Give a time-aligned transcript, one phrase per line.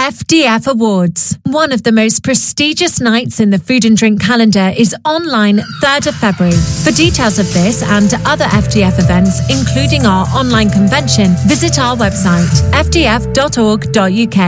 [0.00, 1.36] FDF Awards.
[1.44, 6.06] One of the most prestigious nights in the food and drink calendar is online 3rd
[6.06, 6.56] of February.
[6.82, 12.48] For details of this and other FDF events, including our online convention, visit our website
[12.72, 14.40] fdf.org.uk.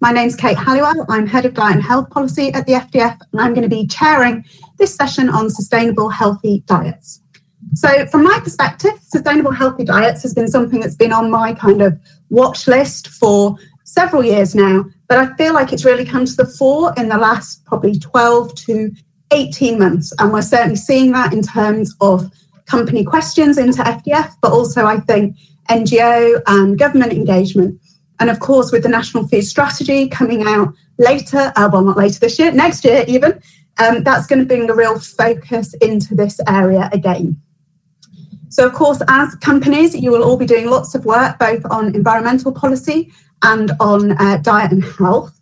[0.00, 1.04] My name's Kate Halliwell.
[1.08, 3.88] I'm Head of Diet and Health Policy at the FDF, and I'm going to be
[3.88, 4.44] chairing
[4.78, 7.20] this session on sustainable healthy diets.
[7.74, 11.80] So, from my perspective, sustainable healthy diets has been something that's been on my kind
[11.82, 13.56] of watch list for
[13.92, 17.18] several years now, but I feel like it's really come to the fore in the
[17.18, 18.90] last probably 12 to
[19.30, 20.12] 18 months.
[20.18, 22.30] And we're certainly seeing that in terms of
[22.66, 25.36] company questions into FDF, but also, I think,
[25.68, 27.78] NGO and government engagement.
[28.18, 32.18] And of course, with the National Food Strategy coming out later, uh, well, not later
[32.18, 33.40] this year, next year even,
[33.78, 37.40] um, that's going to bring a real focus into this area again.
[38.48, 41.94] So, of course, as companies, you will all be doing lots of work both on
[41.94, 43.10] environmental policy
[43.42, 45.38] and on uh, diet and health.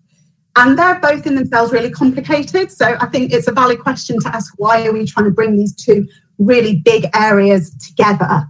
[0.56, 2.72] And they're both in themselves really complicated.
[2.72, 5.56] So, I think it's a valid question to ask why are we trying to bring
[5.56, 8.48] these two really big areas together?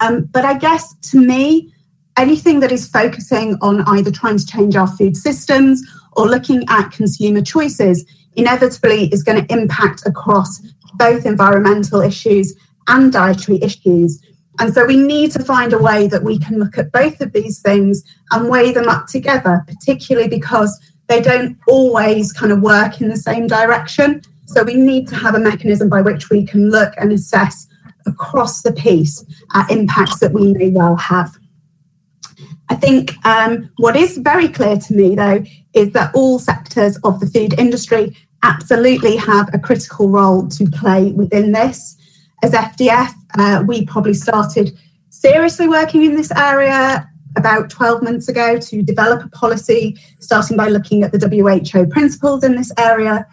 [0.00, 1.72] Um, but I guess to me,
[2.16, 5.82] anything that is focusing on either trying to change our food systems
[6.16, 10.60] or looking at consumer choices inevitably is going to impact across
[10.94, 12.54] both environmental issues
[12.88, 14.20] and dietary issues.
[14.58, 17.32] And so we need to find a way that we can look at both of
[17.32, 20.78] these things and weigh them up together, particularly because
[21.08, 24.22] they don't always kind of work in the same direction.
[24.46, 27.66] So we need to have a mechanism by which we can look and assess
[28.06, 31.36] across the piece uh, impacts that we may well have.
[32.68, 35.44] I think um, what is very clear to me, though,
[35.74, 41.12] is that all sectors of the food industry absolutely have a critical role to play
[41.12, 41.96] within this
[42.42, 44.76] as FDF, uh, we probably started
[45.10, 50.68] seriously working in this area about 12 months ago to develop a policy, starting by
[50.68, 53.26] looking at the WHO principles in this area.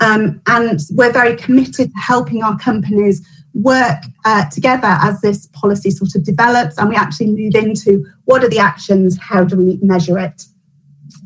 [0.00, 5.90] Um, and we're very committed to helping our companies work uh, together as this policy
[5.90, 9.78] sort of develops and we actually move into what are the actions, how do we
[9.80, 10.44] measure it.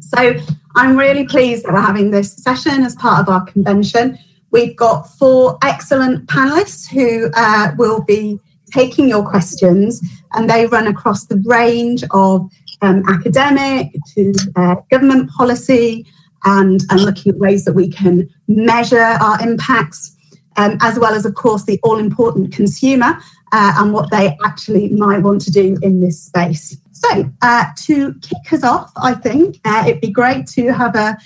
[0.01, 0.35] So
[0.77, 4.19] I'm really pleased that we're having this session as part of our convention.
[4.51, 8.41] We've got four excellent panelists who uh, will be
[8.73, 12.51] taking your questions, and they run across the range of
[12.83, 16.07] um, academic to uh, government policy
[16.45, 20.17] and, and looking at ways that we can measure our impacts,
[20.57, 23.19] um, as well as, of course, the all important consumer
[23.53, 26.77] uh, and what they actually might want to do in this space.
[26.93, 31.17] So, uh, to kick us off, I think uh, it'd be great to have a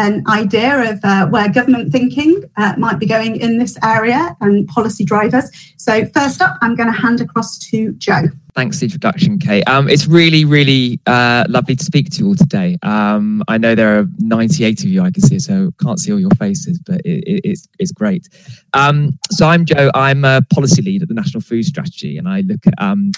[0.00, 4.66] an idea of uh, where government thinking uh, might be going in this area and
[4.68, 5.50] policy drivers.
[5.76, 8.24] So, first up, I'm going to hand across to Joe.
[8.54, 9.62] Thanks for the introduction, Kate.
[9.68, 12.78] Um, it's really, really uh, lovely to speak to you all today.
[12.82, 16.18] Um, I know there are 98 of you I can see, so can't see all
[16.18, 18.28] your faces, but it, it, it's, it's great.
[18.72, 19.90] Um, so, I'm Joe.
[19.94, 23.12] I'm a policy lead at the National Food Strategy, and I look at um,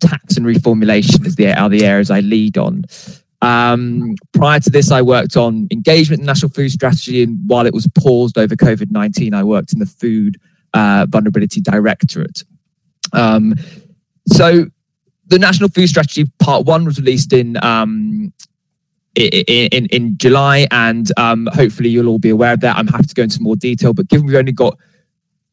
[0.00, 2.84] tax and reformulation as the, are the areas I lead on.
[3.42, 7.86] Um, prior to this, I worked on engagement national food strategy, and while it was
[7.98, 10.38] paused over COVID 19, I worked in the food
[10.72, 12.42] uh, vulnerability directorate.
[13.12, 13.54] Um,
[14.28, 14.66] so,
[15.26, 18.32] the national food strategy part one was released in um,
[19.14, 22.76] in, in, in July, and um, hopefully you'll all be aware of that.
[22.76, 24.78] I'm happy to go into more detail, but given we've only got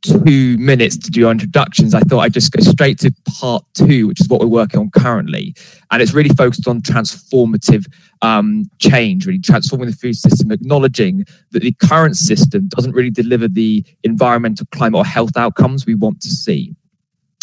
[0.01, 4.07] two minutes to do our introductions, I thought I'd just go straight to part two,
[4.07, 5.56] which is what we're working on currently.
[5.91, 7.85] And it's really focused on transformative
[8.22, 13.47] um, change, really transforming the food system, acknowledging that the current system doesn't really deliver
[13.47, 16.75] the environmental, climate, or health outcomes we want to see.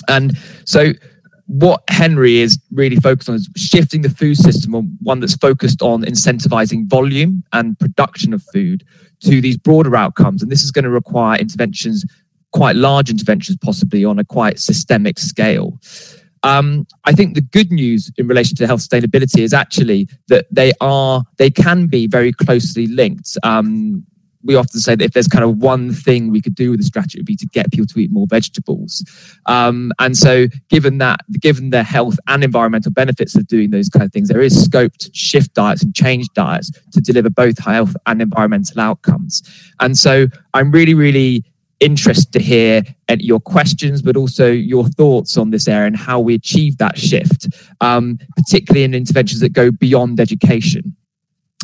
[0.08, 0.92] And so,
[1.46, 5.80] what Henry is really focused on is shifting the food system on one that's focused
[5.80, 8.84] on incentivizing volume and production of food
[9.20, 10.42] to these broader outcomes.
[10.42, 12.04] And this is going to require interventions
[12.52, 15.78] quite large interventions, possibly on a quite systemic scale.
[16.42, 20.72] Um, I think the good news in relation to health sustainability is actually that they
[20.80, 23.36] are they can be very closely linked.
[23.42, 24.06] Um,
[24.44, 26.86] we often say that if there's kind of one thing we could do with the
[26.86, 29.04] strategy, it would be to get people to eat more vegetables.
[29.46, 34.04] Um, and so, given that, given the health and environmental benefits of doing those kind
[34.04, 37.96] of things, there is scope to shift diets and change diets to deliver both health
[38.06, 39.42] and environmental outcomes.
[39.80, 41.44] And so, I'm really, really
[41.80, 42.82] interested to hear
[43.18, 47.48] your questions, but also your thoughts on this area and how we achieve that shift,
[47.80, 50.94] um, particularly in interventions that go beyond education.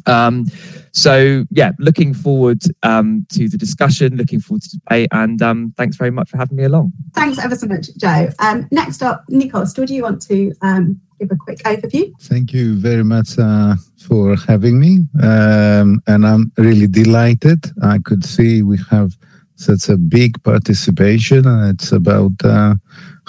[0.07, 0.47] Um,
[0.93, 5.97] so, yeah, looking forward um, to the discussion, looking forward to debate, and um, thanks
[5.97, 6.93] very much for having me along.
[7.15, 8.29] Thanks ever so much, Joe.
[8.39, 12.13] Um, next up, Nikos, do you want to um, give a quick overview.
[12.21, 13.77] Thank you very much uh,
[14.07, 15.01] for having me.
[15.23, 17.65] Um, and I'm really delighted.
[17.83, 19.17] I could see we have
[19.57, 22.75] such a big participation, and it's about uh,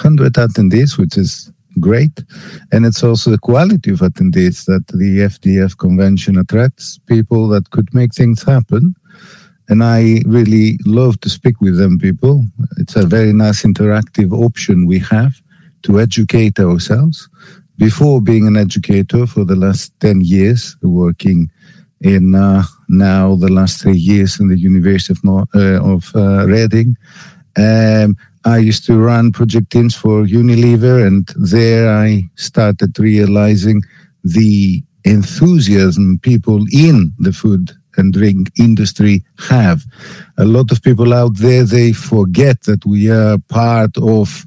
[0.01, 2.24] 100 attendees, which is great.
[2.72, 7.94] And it's also the quality of attendees that the FDF convention attracts people that could
[7.94, 8.95] make things happen.
[9.68, 12.45] And I really love to speak with them people.
[12.77, 15.33] It's a very nice interactive option we have
[15.83, 17.27] to educate ourselves.
[17.77, 21.50] Before being an educator for the last 10 years, working
[22.01, 26.45] in uh, now the last three years in the University of, North, uh, of uh,
[26.47, 26.95] Reading,
[27.57, 33.81] um, I used to run project teams for Unilever, and there I started realizing
[34.23, 39.85] the enthusiasm people in the food and drink industry have.
[40.38, 44.45] A lot of people out there, they forget that we are part of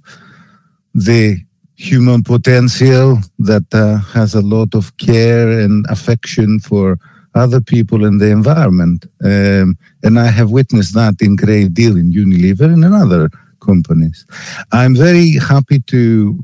[0.95, 1.39] the
[1.77, 6.99] human potential that uh, has a lot of care and affection for
[7.39, 9.07] other people and the environment.
[9.25, 13.31] Um, and I have witnessed that in great deal in Unilever and in other
[13.61, 14.27] companies.
[14.73, 16.39] I'm very happy to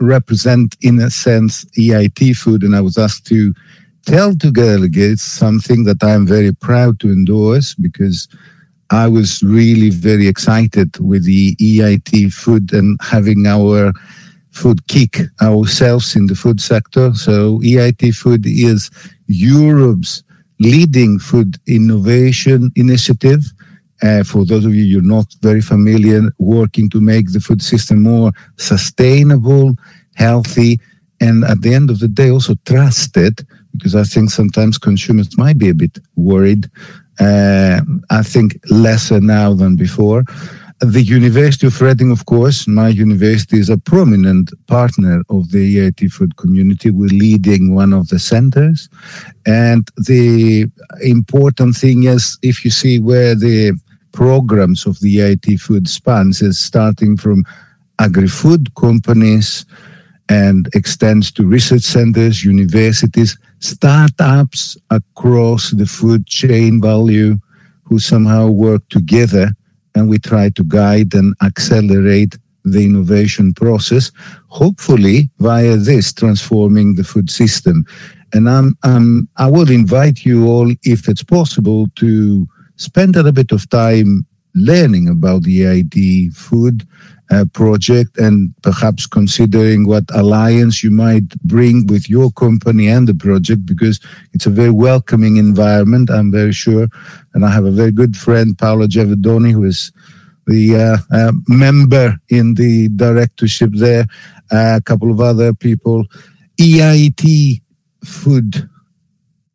[0.00, 3.54] represent, in a sense, EIT Food, and I was asked to
[4.04, 8.28] tell to delegates something that I'm very proud to endorse because
[8.90, 13.92] I was really very excited with the EIT Food and having our
[14.50, 17.14] food kick ourselves in the food sector.
[17.14, 18.90] So EIT Food is
[19.26, 20.22] Europe's
[20.62, 23.42] leading food innovation initiative
[24.02, 28.02] uh, for those of you you're not very familiar, working to make the food system
[28.02, 29.74] more sustainable,
[30.14, 30.80] healthy,
[31.20, 35.56] and at the end of the day also trusted, because I think sometimes consumers might
[35.56, 36.68] be a bit worried.
[37.20, 37.80] Uh,
[38.10, 40.24] I think lesser now than before.
[40.82, 46.10] The University of Reading, of course, my university is a prominent partner of the EIT
[46.10, 46.90] food community.
[46.90, 48.88] We're leading one of the centers.
[49.46, 50.66] And the
[51.00, 53.78] important thing is, if you see where the
[54.10, 57.44] programs of the EIT food spans is starting from
[58.00, 59.64] agri-food companies
[60.28, 67.38] and extends to research centers, universities, startups across the food chain value
[67.84, 69.54] who somehow work together
[69.94, 74.12] and we try to guide and accelerate the innovation process,
[74.48, 77.84] hopefully via this transforming the food system.
[78.32, 82.46] And I'm, I'm, I will invite you all, if it's possible, to
[82.76, 86.86] spend a little bit of time learning about the EIT food
[87.52, 93.64] project and perhaps considering what alliance you might bring with your company and the project
[93.66, 94.00] because
[94.32, 96.88] it's a very welcoming environment, I'm very sure.
[97.34, 99.92] And I have a very good friend, Paolo Giavedoni, who is
[100.46, 104.06] the uh, uh, member in the directorship there,
[104.50, 106.04] uh, a couple of other people.
[106.60, 107.62] EIT
[108.04, 108.68] food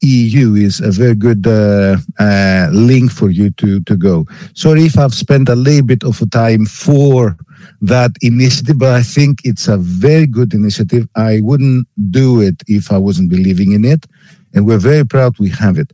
[0.07, 4.25] EU is a very good uh, uh, link for you to, to go.
[4.53, 7.37] Sorry if I've spent a little bit of time for
[7.81, 11.07] that initiative, but I think it's a very good initiative.
[11.15, 14.05] I wouldn't do it if I wasn't believing in it.
[14.53, 15.91] And we're very proud we have it.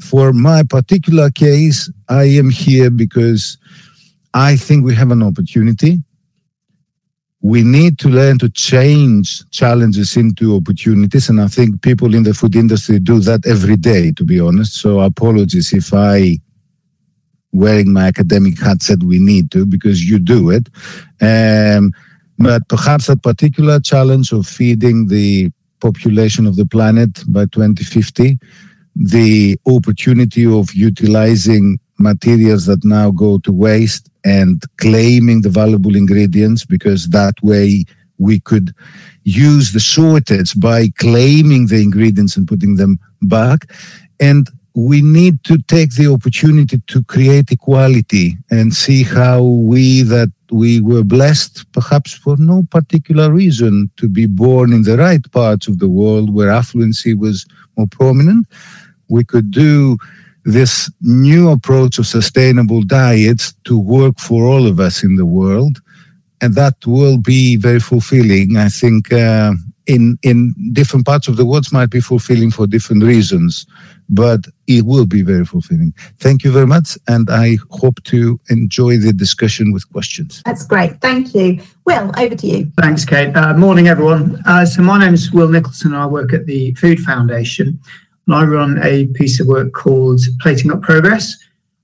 [0.00, 3.58] For my particular case, I am here because
[4.34, 6.02] I think we have an opportunity
[7.44, 11.28] we need to learn to change challenges into opportunities.
[11.28, 14.76] And I think people in the food industry do that every day, to be honest.
[14.76, 16.38] So apologies if I,
[17.52, 20.70] wearing my academic hat, said we need to, because you do it.
[21.20, 21.92] Um,
[22.38, 28.38] but perhaps that particular challenge of feeding the population of the planet by 2050,
[28.96, 36.64] the opportunity of utilizing materials that now go to waste and claiming the valuable ingredients
[36.64, 37.84] because that way
[38.18, 38.74] we could
[39.24, 43.70] use the shortage by claiming the ingredients and putting them back.
[44.20, 50.32] And we need to take the opportunity to create equality and see how we that
[50.50, 55.68] we were blessed, perhaps for no particular reason, to be born in the right parts
[55.68, 57.46] of the world where affluency was
[57.76, 58.46] more prominent.
[59.08, 59.96] We could do
[60.44, 65.80] this new approach of sustainable diets to work for all of us in the world.
[66.40, 68.56] And that will be very fulfilling.
[68.56, 69.52] I think uh,
[69.86, 73.66] in, in different parts of the world might be fulfilling for different reasons,
[74.08, 75.94] but it will be very fulfilling.
[76.20, 76.98] Thank you very much.
[77.08, 80.42] And I hope to enjoy the discussion with questions.
[80.44, 81.00] That's great.
[81.00, 81.60] Thank you.
[81.86, 82.72] Will, over to you.
[82.78, 83.34] Thanks, Kate.
[83.34, 84.42] Uh, morning, everyone.
[84.46, 85.94] Uh, so my name is Will Nicholson.
[85.94, 87.80] I work at the Food Foundation.
[88.32, 91.36] I run a piece of work called Plating Up Progress,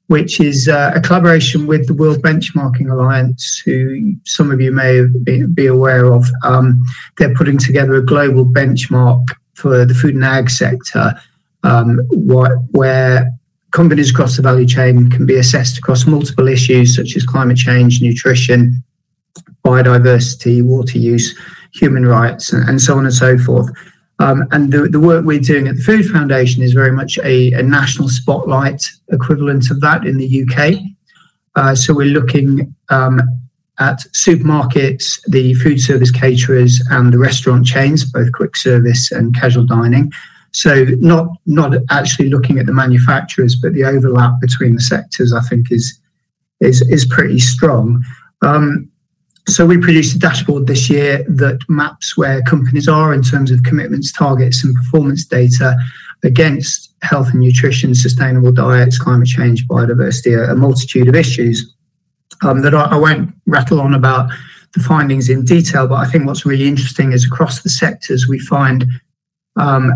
[0.07, 5.07] which is uh, a collaboration with the World Benchmarking Alliance, who some of you may
[5.23, 6.27] be, be aware of.
[6.43, 6.83] Um,
[7.19, 11.15] they're putting together a global benchmark for the food and ag sector,
[11.63, 13.31] um, where
[13.71, 18.01] companies across the value chain can be assessed across multiple issues such as climate change,
[18.01, 18.83] nutrition,
[19.65, 21.39] biodiversity, water use,
[21.73, 23.71] human rights, and, so on and so forth.
[24.21, 27.53] Um, and the, the work we're doing at the Food Foundation is very much a,
[27.53, 30.75] a national spotlight equivalent of that in the UK.
[31.57, 33.19] Uh, so we're looking um,
[33.79, 39.65] at supermarkets, the food service caterers, and the restaurant chains, both quick service and casual
[39.65, 40.13] dining.
[40.53, 45.41] So not not actually looking at the manufacturers, but the overlap between the sectors, I
[45.41, 45.99] think, is
[46.61, 48.05] is is pretty strong.
[48.43, 48.90] Um,
[49.49, 53.63] so we produced a dashboard this year that maps where companies are in terms of
[53.63, 55.77] commitments, targets, and performance data
[56.23, 61.75] against health and nutrition, sustainable diets, climate change, biodiversity, a, multitude of issues
[62.43, 64.31] um, that I, I, won't rattle on about
[64.75, 65.89] the findings in detail.
[65.89, 68.85] But I think what's really interesting is across the sectors we find
[69.57, 69.91] um,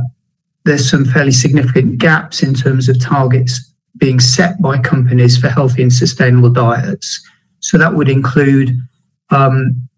[0.64, 5.82] there's some fairly significant gaps in terms of targets being set by companies for healthy
[5.82, 7.22] and sustainable diets.
[7.60, 8.76] So that would include
[9.30, 9.88] um,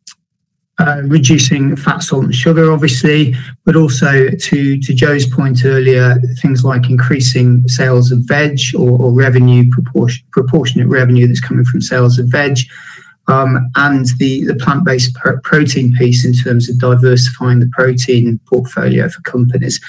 [0.79, 6.65] uh, reducing fat, salt, and sugar, obviously, but also to to Joe's point earlier, things
[6.65, 12.19] like increasing sales of veg or, or revenue proportion, proportionate revenue that's coming from sales
[12.19, 12.59] of veg,
[13.29, 18.39] um, and the the plant based pr- protein piece in terms of diversifying the protein
[18.47, 19.81] portfolio for companies.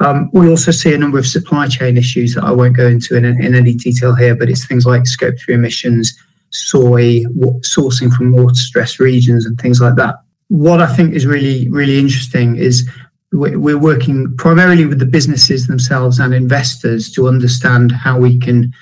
[0.00, 3.16] Um, we also see a number of supply chain issues that I won't go into
[3.16, 6.16] in, in any detail here, but it's things like scope three emissions,
[6.50, 7.24] soy,
[7.60, 10.16] sourcing from water stress regions, and things like that.
[10.48, 12.88] What I think is really, really interesting is
[13.32, 18.72] we're working primarily with the businesses themselves and investors to understand how we can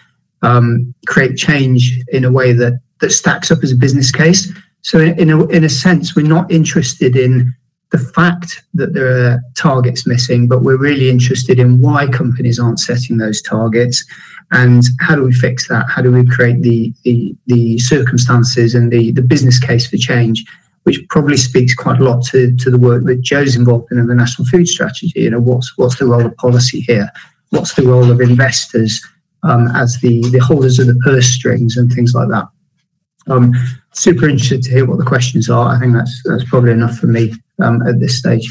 [0.43, 4.53] um, create change in a way that that stacks up as a business case.
[4.83, 7.53] So, in a, in a sense, we're not interested in
[7.91, 12.81] the fact that there are targets missing, but we're really interested in why companies aren't
[12.81, 14.05] setting those targets
[14.53, 15.87] and how do we fix that?
[15.89, 20.45] How do we create the the, the circumstances and the, the business case for change,
[20.85, 24.07] which probably speaks quite a lot to, to the work that Joe's involved in in
[24.07, 25.13] the National Food Strategy.
[25.17, 27.11] You know, what's what's the role of policy here?
[27.51, 29.01] What's the role of investors
[29.43, 32.49] um, as the, the holders of the purse strings and things like that?
[33.29, 33.53] Um,
[33.93, 35.75] super interested to hear what the questions are.
[35.75, 38.49] I think that's that's probably enough for me um, at this stage.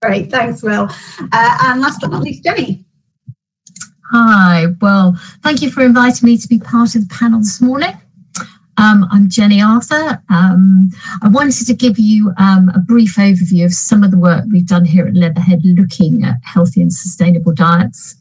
[0.00, 0.88] Great, thanks, Will.
[1.32, 2.84] Uh, and last but not least, Jenny.
[4.10, 7.92] Hi, well, thank you for inviting me to be part of the panel this morning.
[8.78, 10.22] Um, I'm Jenny Arthur.
[10.30, 14.44] Um, I wanted to give you um, a brief overview of some of the work
[14.50, 18.14] we've done here at Leatherhead looking at healthy and sustainable diets.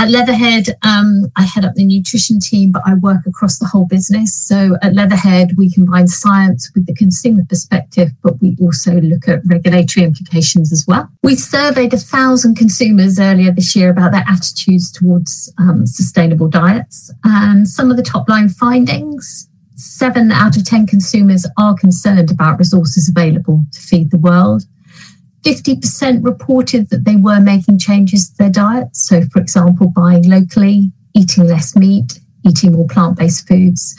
[0.00, 3.84] At Leatherhead, um, I head up the nutrition team, but I work across the whole
[3.84, 4.34] business.
[4.34, 9.42] So at Leatherhead, we combine science with the consumer perspective, but we also look at
[9.44, 11.06] regulatory implications as well.
[11.22, 17.12] We surveyed a thousand consumers earlier this year about their attitudes towards um, sustainable diets.
[17.24, 22.58] And some of the top line findings seven out of 10 consumers are concerned about
[22.58, 24.62] resources available to feed the world.
[25.44, 28.94] 50% reported that they were making changes to their diet.
[28.94, 33.96] So, for example, buying locally, eating less meat, eating more plant based foods.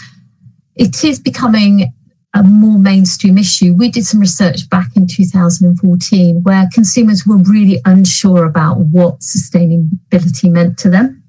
[0.75, 1.93] It is becoming
[2.33, 3.73] a more mainstream issue.
[3.73, 10.49] We did some research back in 2014 where consumers were really unsure about what sustainability
[10.49, 11.23] meant to them.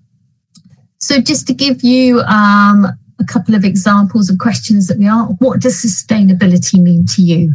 [0.99, 2.87] So, just to give you um,
[3.19, 7.53] a couple of examples of questions that we are, what does sustainability mean to you?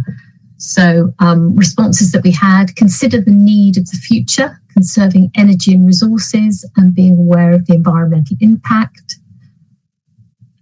[0.58, 5.86] So, um, responses that we had consider the need of the future, conserving energy and
[5.86, 9.18] resources, and being aware of the environmental impact.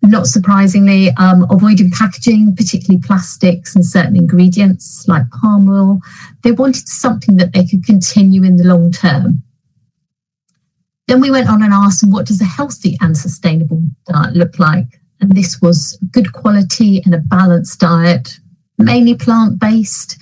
[0.01, 5.99] Not surprisingly, um, avoiding packaging, particularly plastics and certain ingredients like palm oil.
[6.43, 9.41] They wanted something that they could continue in the long term.
[11.07, 14.59] Then we went on and asked them, what does a healthy and sustainable diet look
[14.59, 14.99] like?
[15.21, 18.39] And this was good quality and a balanced diet
[18.79, 18.85] Mm-hmm.
[18.85, 20.17] mainly plant based,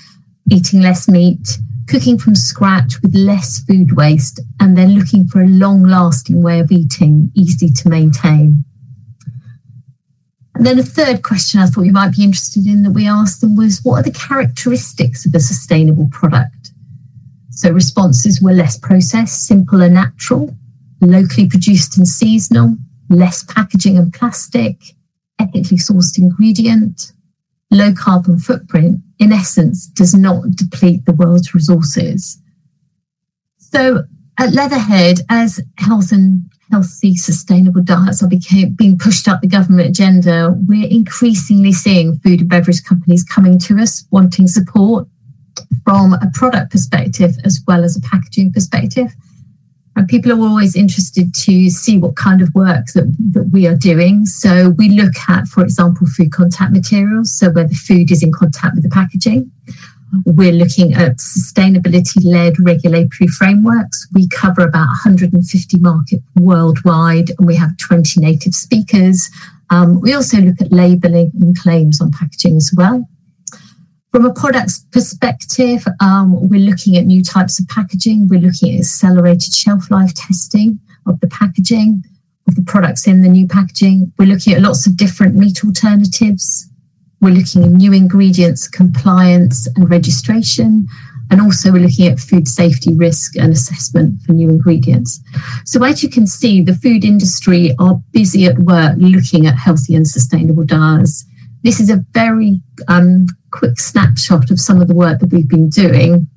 [0.52, 1.58] eating less meat,
[1.88, 6.60] cooking from scratch with less food waste, and then looking for a long lasting way
[6.60, 8.64] of eating, easy to maintain.
[10.56, 13.42] And then a third question I thought you might be interested in that we asked
[13.42, 16.72] them was what are the characteristics of a sustainable product?
[17.50, 20.56] So responses were less processed, simple and natural,
[21.02, 22.78] locally produced and seasonal,
[23.10, 24.78] less packaging and plastic,
[25.40, 27.14] ethically sourced ingredient,
[27.72, 32.40] low carbon footprint, in essence, does not deplete the world's resources.
[33.58, 34.04] So
[34.40, 39.90] at Leatherhead, as health and healthy, sustainable diets are became, being pushed up the government
[39.90, 45.08] agenda, we're increasingly seeing food and beverage companies coming to us wanting support
[45.84, 49.14] from a product perspective as well as a packaging perspective.
[49.96, 53.76] And people are always interested to see what kind of work that, that we are
[53.76, 54.26] doing.
[54.26, 58.32] So we look at, for example, food contact materials, so where the food is in
[58.32, 59.52] contact with the packaging.
[60.26, 64.08] We're looking at sustainability led regulatory frameworks.
[64.14, 69.30] We cover about 150 markets worldwide and we have 20 native speakers.
[69.70, 73.08] Um, we also look at labelling and claims on packaging as well.
[74.14, 78.28] From a products perspective, um, we're looking at new types of packaging.
[78.28, 82.04] We're looking at accelerated shelf life testing of the packaging,
[82.48, 84.14] of the products in the new packaging.
[84.20, 86.70] We're looking at lots of different meat alternatives.
[87.22, 90.88] We're looking at new ingredients, compliance and registration.
[91.32, 95.22] And also, we're looking at food safety risk and assessment for new ingredients.
[95.66, 99.96] So, as you can see, the food industry are busy at work looking at healthy
[99.96, 101.26] and sustainable diets.
[101.64, 105.70] This is a very um, quick snapshot of some of the work that we've been
[105.70, 106.28] doing.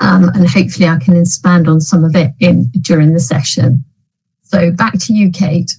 [0.00, 3.84] Um, and hopefully I can expand on some of it in during the session.
[4.42, 5.74] So back to you, Kate.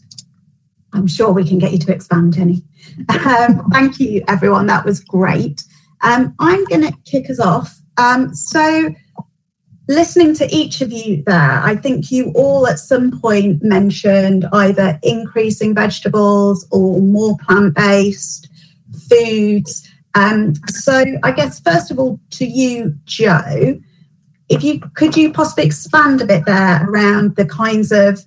[0.93, 2.63] I'm sure we can get you to expand, Jenny.
[3.09, 4.65] Um, thank you, everyone.
[4.67, 5.63] That was great.
[6.01, 7.79] Um, I'm going to kick us off.
[7.97, 8.93] Um, so,
[9.87, 14.99] listening to each of you there, I think you all at some point mentioned either
[15.03, 18.49] increasing vegetables or more plant based
[19.09, 19.86] foods.
[20.17, 23.79] Um, so I guess first of all, to you, Joe,
[24.49, 28.25] if you could you possibly expand a bit there around the kinds of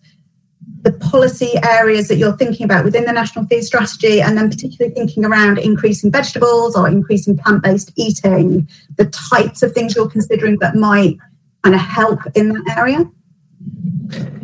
[0.82, 4.94] the policy areas that you're thinking about within the national food strategy, and then particularly
[4.94, 10.76] thinking around increasing vegetables or increasing plant-based eating, the types of things you're considering that
[10.76, 11.16] might
[11.64, 13.04] kind of help in that area.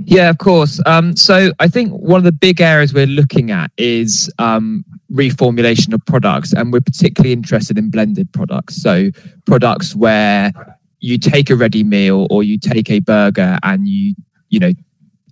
[0.08, 0.80] Yeah, of course.
[0.86, 5.92] Um, so I think one of the big areas we're looking at is um, reformulation
[5.92, 8.80] of products, and we're particularly interested in blended products.
[8.80, 9.10] So
[9.46, 10.52] products where
[11.00, 14.14] you take a ready meal or you take a burger and you
[14.48, 14.72] you know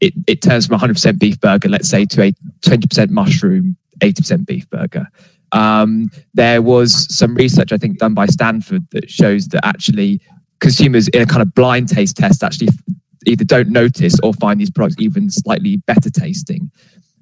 [0.01, 4.69] it, it turns from 100% beef burger, let's say, to a 20% mushroom, 80% beef
[4.71, 5.07] burger.
[5.53, 10.21] Um, there was some research, I think, done by Stanford that shows that actually
[10.59, 12.69] consumers in a kind of blind taste test actually
[13.27, 16.71] either don't notice or find these products even slightly better tasting.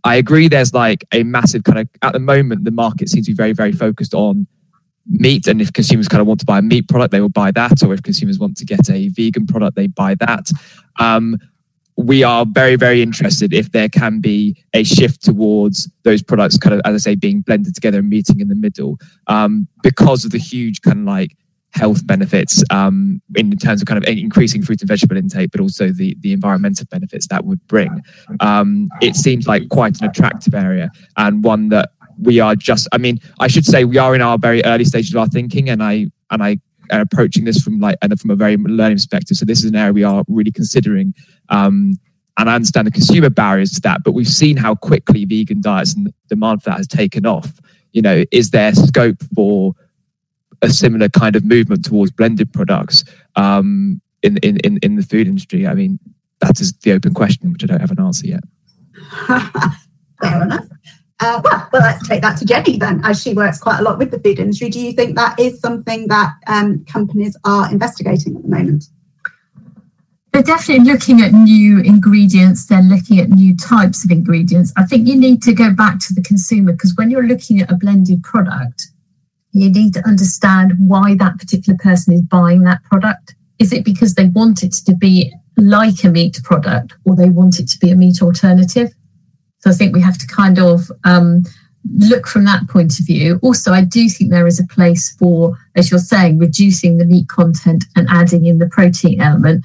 [0.05, 0.49] I agree.
[0.49, 3.53] There's like a massive kind of at the moment the market seems to be very
[3.53, 4.47] very focused on
[5.07, 7.51] meat, and if consumers kind of want to buy a meat product, they will buy
[7.53, 10.51] that, or if consumers want to get a vegan product, they buy that.
[10.99, 11.39] Um,
[11.97, 16.75] we are very very interested if there can be a shift towards those products kind
[16.75, 20.31] of as i say being blended together and meeting in the middle um, because of
[20.31, 21.37] the huge kind of like
[21.73, 25.91] health benefits um, in terms of kind of increasing fruit and vegetable intake, but also
[25.91, 28.03] the the environmental benefits that would bring.
[28.41, 32.89] Um, it seems like quite an attractive area and one that we are just.
[32.93, 35.69] I mean, I should say we are in our very early stages of our thinking,
[35.69, 36.59] and I and I
[36.91, 39.37] am approaching this from like and from a very learning perspective.
[39.37, 41.15] So this is an area we are really considering.
[41.49, 41.95] Um,
[42.39, 45.95] and I understand the consumer barriers to that, but we've seen how quickly vegan diets
[45.95, 47.61] and demand for that has taken off.
[47.93, 49.75] You know, is there scope for
[50.63, 53.05] a similar kind of movement towards blended products
[53.37, 55.67] um, in, in, in, in the food industry?
[55.67, 55.99] I mean,
[56.41, 58.45] that is the open question, which I don't have an answer yet.
[59.27, 60.67] Fair enough.
[61.21, 63.97] Uh, well, well, let's take that to Jenny then, as she works quite a lot
[63.97, 64.69] with the food industry.
[64.69, 68.87] Do you think that is something that um, companies are investigating at the moment?
[70.33, 72.67] They're definitely looking at new ingredients.
[72.67, 74.73] They're looking at new types of ingredients.
[74.77, 77.71] I think you need to go back to the consumer because when you're looking at
[77.71, 78.89] a blended product,
[79.53, 83.35] you need to understand why that particular person is buying that product.
[83.59, 87.61] Is it because they want it to be like a meat product or they want
[87.61, 88.91] it to be a meat alternative?
[89.59, 91.43] So I think we have to kind of um,
[91.97, 93.39] look from that point of view.
[93.43, 97.29] Also, I do think there is a place for, as you're saying, reducing the meat
[97.29, 99.65] content and adding in the protein element.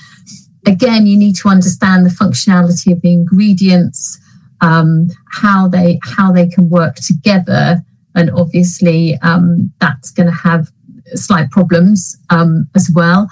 [0.67, 4.19] Again, you need to understand the functionality of the ingredients,
[4.60, 7.84] um, how they how they can work together
[8.17, 10.69] and obviously um, that's going to have
[11.13, 13.30] slight problems um, as well.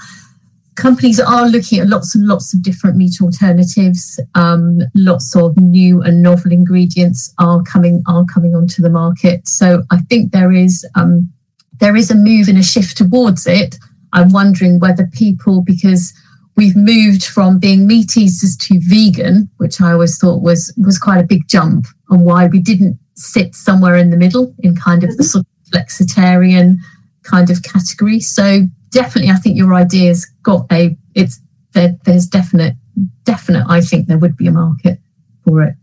[0.75, 4.19] Companies are looking at lots and lots of different meat alternatives.
[4.35, 9.47] Um, lots of new and novel ingredients are coming are coming onto the market.
[9.47, 11.31] So I think there is um,
[11.79, 13.77] there is a move and a shift towards it.
[14.13, 16.13] I'm wondering whether people because
[16.57, 21.19] we've moved from being meat eaters to vegan, which I always thought was was quite
[21.19, 25.17] a big jump, and why we didn't sit somewhere in the middle in kind of
[25.17, 25.41] the mm-hmm.
[25.41, 26.77] sort of flexitarian
[27.23, 28.19] kind of category.
[28.19, 30.97] So definitely, I think your idea's got a.
[31.13, 31.39] It's
[31.73, 32.75] there, there's definite,
[33.23, 33.65] definite.
[33.67, 34.99] I think there would be a market
[35.43, 35.75] for it.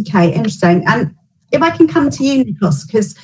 [0.00, 0.84] Okay, interesting.
[0.86, 1.14] And
[1.52, 3.16] if I can come to you, Nikos, because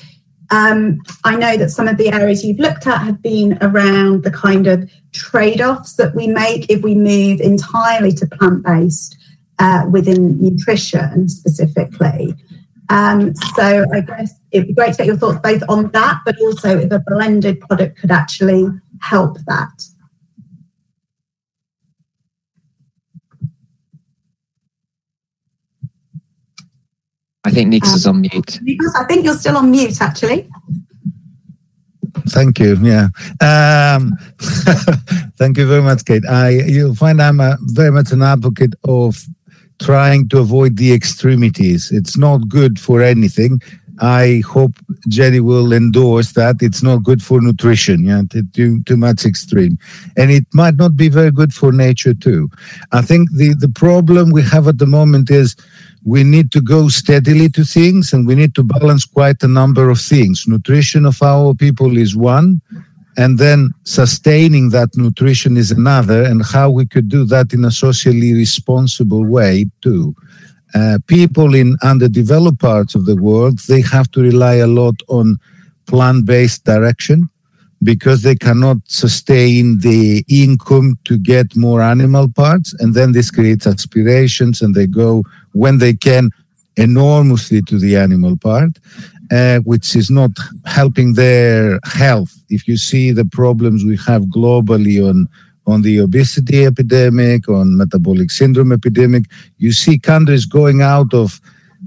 [0.50, 4.30] um, I know that some of the areas you've looked at have been around the
[4.30, 9.16] kind of trade offs that we make if we move entirely to plant based
[9.58, 12.34] uh, within nutrition specifically.
[12.90, 16.38] Um, so I guess it'd be great to get your thoughts both on that, but
[16.40, 18.66] also if a blended product could actually
[19.00, 19.84] help that.
[27.44, 28.60] I think Nikos um, is on mute.
[28.62, 30.48] Nikos, I think you're still on mute, actually.
[32.28, 32.76] Thank you.
[32.76, 33.08] Yeah.
[33.40, 34.12] Um,
[35.38, 36.26] thank you very much, Kate.
[36.26, 39.24] I you'll find I'm a, very much an advocate of
[39.80, 41.90] trying to avoid the extremities.
[41.90, 43.60] It's not good for anything.
[44.00, 44.72] I hope
[45.08, 46.56] Jenny will endorse that.
[46.60, 49.78] It's not good for nutrition, yeah, too, too much extreme.
[50.16, 52.48] And it might not be very good for nature too.
[52.92, 55.56] I think the, the problem we have at the moment is
[56.04, 59.90] we need to go steadily to things and we need to balance quite a number
[59.90, 60.44] of things.
[60.46, 62.60] Nutrition of our people is one,
[63.18, 67.70] and then sustaining that nutrition is another, and how we could do that in a
[67.70, 70.14] socially responsible way too.
[70.74, 75.38] Uh, people in underdeveloped parts of the world they have to rely a lot on
[75.86, 77.28] plant-based direction
[77.82, 83.66] because they cannot sustain the income to get more animal parts and then this creates
[83.66, 86.28] aspirations and they go when they can
[86.76, 88.78] enormously to the animal part
[89.30, 90.30] uh, which is not
[90.64, 92.32] helping their health.
[92.48, 95.28] If you see the problems we have globally on
[95.66, 99.24] on the obesity epidemic, on metabolic syndrome epidemic,
[99.58, 101.40] you see countries going out of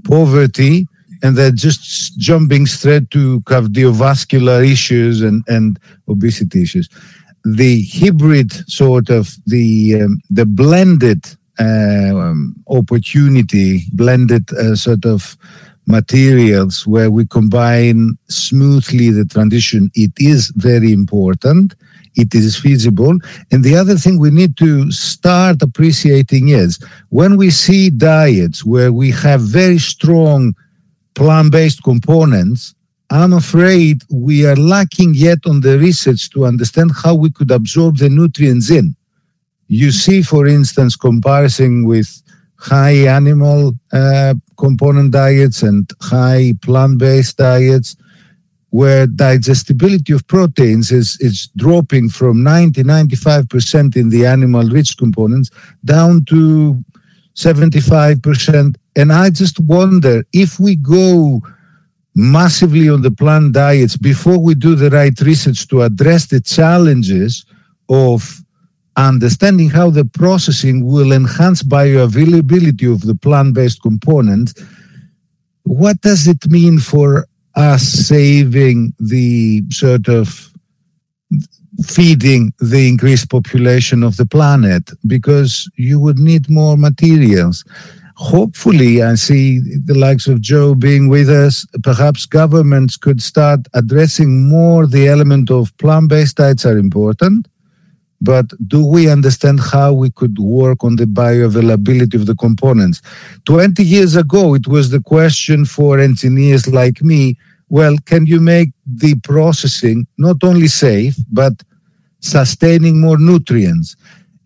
[0.04, 0.86] poverty
[1.22, 6.88] and they're just jumping straight to cardiovascular issues and, and obesity issues.
[7.44, 11.24] The hybrid sort of the um, the blended
[11.58, 15.36] uh, um, opportunity, blended uh, sort of
[15.86, 21.74] materials where we combine smoothly the transition, it is very important.
[22.14, 23.18] It is feasible.
[23.50, 28.92] And the other thing we need to start appreciating is when we see diets where
[28.92, 30.54] we have very strong
[31.14, 32.74] plant based components,
[33.10, 37.98] I'm afraid we are lacking yet on the research to understand how we could absorb
[37.98, 38.94] the nutrients in.
[39.68, 42.22] You see, for instance, comparison with
[42.62, 47.96] high animal uh, component diets and high plant-based diets
[48.70, 55.50] where digestibility of proteins is, is dropping from 90 95% in the animal rich components
[55.84, 56.82] down to
[57.34, 61.40] 75% and i just wonder if we go
[62.14, 67.44] massively on the plant diets before we do the right research to address the challenges
[67.88, 68.41] of
[68.96, 74.54] understanding how the processing will enhance bioavailability of the plant-based components,
[75.64, 80.52] what does it mean for us saving the sort of
[81.84, 84.90] feeding the increased population of the planet?
[85.06, 87.64] Because you would need more materials.
[88.16, 91.66] Hopefully, I see the likes of Joe being with us.
[91.82, 97.48] Perhaps governments could start addressing more the element of plant-based diets are important
[98.22, 103.02] but do we understand how we could work on the bioavailability of the components?
[103.44, 107.36] 20 years ago, it was the question for engineers like me
[107.72, 111.54] well, can you make the processing not only safe, but
[112.20, 113.96] sustaining more nutrients?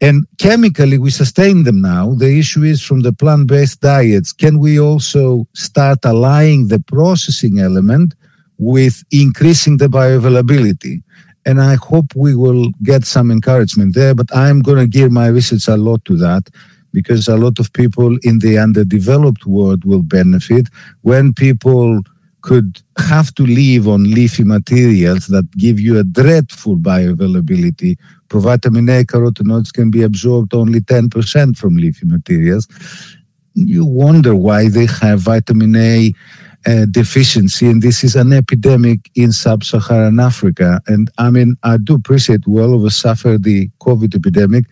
[0.00, 2.14] And chemically, we sustain them now.
[2.14, 7.58] The issue is from the plant based diets, can we also start aligning the processing
[7.58, 8.14] element
[8.58, 11.02] with increasing the bioavailability?
[11.46, 14.14] And I hope we will get some encouragement there.
[14.14, 16.50] But I'm going to gear my research a lot to that
[16.92, 20.68] because a lot of people in the underdeveloped world will benefit
[21.02, 22.02] when people
[22.42, 27.96] could have to live on leafy materials that give you a dreadful bioavailability.
[28.28, 32.68] Provitamin A carotenoids can be absorbed only 10% from leafy materials.
[33.54, 36.12] You wonder why they have vitamin A
[36.90, 40.80] deficiency, and this is an epidemic in sub-Saharan Africa.
[40.86, 44.64] And I mean, I do appreciate we all of us suffer the COVID epidemic,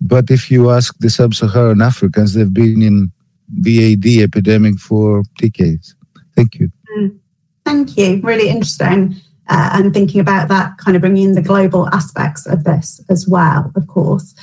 [0.00, 3.12] but if you ask the sub-Saharan Africans, they've been in
[3.60, 5.94] VAD epidemic for decades.
[6.34, 6.70] Thank you.
[6.98, 7.18] Mm.
[7.64, 8.20] Thank you.
[8.22, 9.14] Really interesting.
[9.48, 13.28] Uh, and thinking about that, kind of bringing in the global aspects of this as
[13.28, 14.34] well, of course.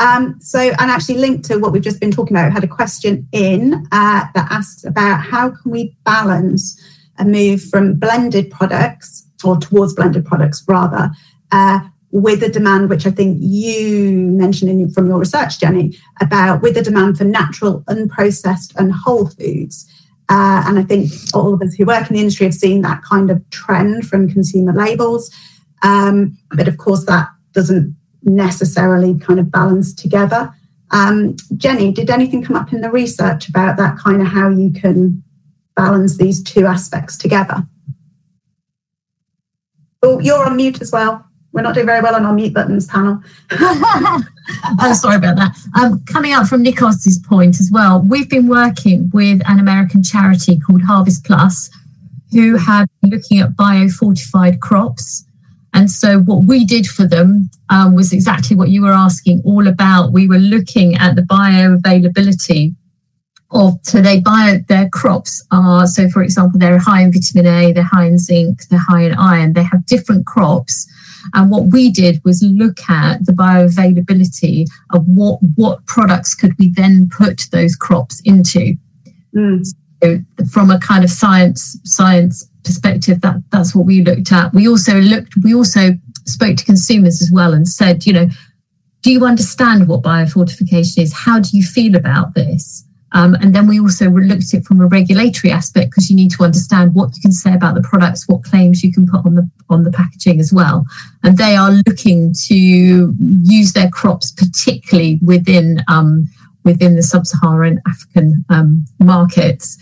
[0.00, 3.28] Um, so, and actually linked to what we've just been talking about, had a question
[3.32, 6.80] in uh, that asks about how can we balance
[7.18, 11.10] a move from blended products or towards blended products rather
[11.52, 11.80] uh,
[12.12, 16.78] with a demand, which I think you mentioned in, from your research, Jenny, about with
[16.78, 19.86] a demand for natural, unprocessed, and whole foods.
[20.30, 23.02] Uh, and I think all of us who work in the industry have seen that
[23.02, 25.30] kind of trend from consumer labels.
[25.82, 30.52] Um, but of course, that doesn't necessarily kind of balanced together.
[30.90, 34.72] Um, Jenny, did anything come up in the research about that kind of how you
[34.72, 35.22] can
[35.76, 37.66] balance these two aspects together?
[40.02, 41.24] Oh, you're on mute as well.
[41.52, 43.20] We're not doing very well on our mute buttons panel.
[43.50, 45.56] I'm sorry about that.
[45.76, 50.58] Um, coming up from Nikos's point as well, we've been working with an American charity
[50.58, 51.70] called Harvest Plus,
[52.32, 55.24] who have been looking at biofortified crops.
[55.72, 59.68] And so, what we did for them um, was exactly what you were asking all
[59.68, 60.12] about.
[60.12, 62.74] We were looking at the bioavailability
[63.52, 67.72] of so they buy their crops are so for example they're high in vitamin A,
[67.72, 69.54] they're high in zinc, they're high in iron.
[69.54, 70.86] They have different crops
[71.34, 76.70] and what we did was look at the bioavailability of what, what products could we
[76.70, 78.74] then put those crops into.
[79.34, 79.66] Mm.
[80.02, 80.18] So
[80.50, 84.52] from a kind of science science perspective, that, that's what we looked at.
[84.52, 85.90] We also looked, we also
[86.26, 88.28] spoke to consumers as well and said, you know,
[89.02, 91.12] do you understand what biofortification is?
[91.12, 92.84] How do you feel about this?
[93.12, 96.30] Um, and then we also looked at it from a regulatory aspect because you need
[96.32, 99.34] to understand what you can say about the products, what claims you can put on
[99.34, 100.86] the on the packaging as well.
[101.24, 106.28] And they are looking to use their crops, particularly within um,
[106.64, 109.76] within the sub-Saharan African um, markets.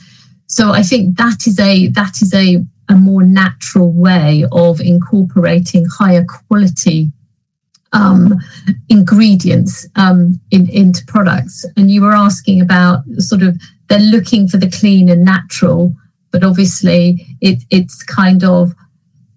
[0.48, 5.84] So I think that is a that is a a more natural way of incorporating
[5.84, 7.12] higher quality
[7.92, 8.34] um,
[8.88, 11.64] ingredients um, in, into products.
[11.76, 15.94] And you were asking about sort of they're looking for the clean and natural,
[16.30, 18.74] but obviously it, it's kind of.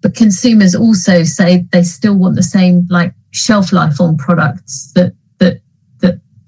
[0.00, 5.14] But consumers also say they still want the same like shelf life on products that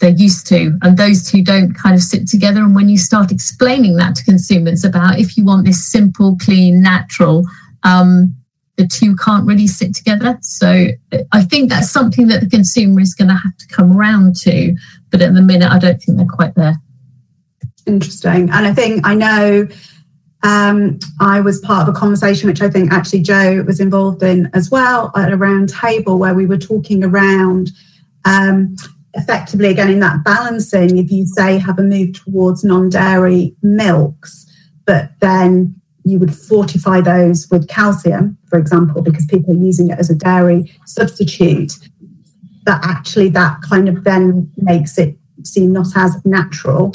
[0.05, 2.61] they're used to, and those two don't kind of sit together.
[2.61, 6.83] And when you start explaining that to consumers about if you want this simple, clean,
[6.83, 7.45] natural,
[7.85, 8.37] um,
[8.77, 10.37] the two can't really sit together.
[10.43, 10.89] So
[11.33, 14.77] I think that's something that the consumer is going to have to come around to.
[15.11, 16.75] But at the minute, I don't think they're quite there.
[17.87, 18.51] Interesting.
[18.51, 19.67] And I think I know
[20.43, 24.51] um, I was part of a conversation which I think actually Joe was involved in
[24.53, 27.71] as well at a round table where we were talking around
[28.27, 28.77] um,
[29.15, 30.99] effectively again in that balancing.
[30.99, 34.47] If you say have a move towards non dairy milks,
[34.87, 39.99] but then you would fortify those with calcium, for example, because people are using it
[39.99, 41.73] as a dairy substitute,
[42.67, 46.93] that actually that kind of then makes it seem not as natural.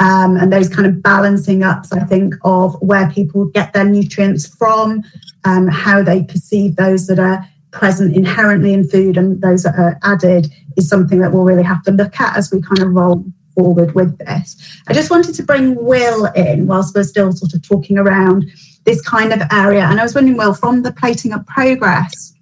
[0.00, 4.46] Um, and those kind of balancing ups, I think, of where people get their nutrients
[4.46, 5.02] from,
[5.44, 9.98] um, how they perceive those that are present inherently in food and those that are
[10.02, 13.24] added is something that we'll really have to look at as we kind of roll
[13.54, 14.56] forward with this.
[14.86, 18.46] I just wanted to bring Will in whilst we're still sort of talking around
[18.84, 19.82] this kind of area.
[19.82, 22.32] And I was wondering, Will, from the plating up progress,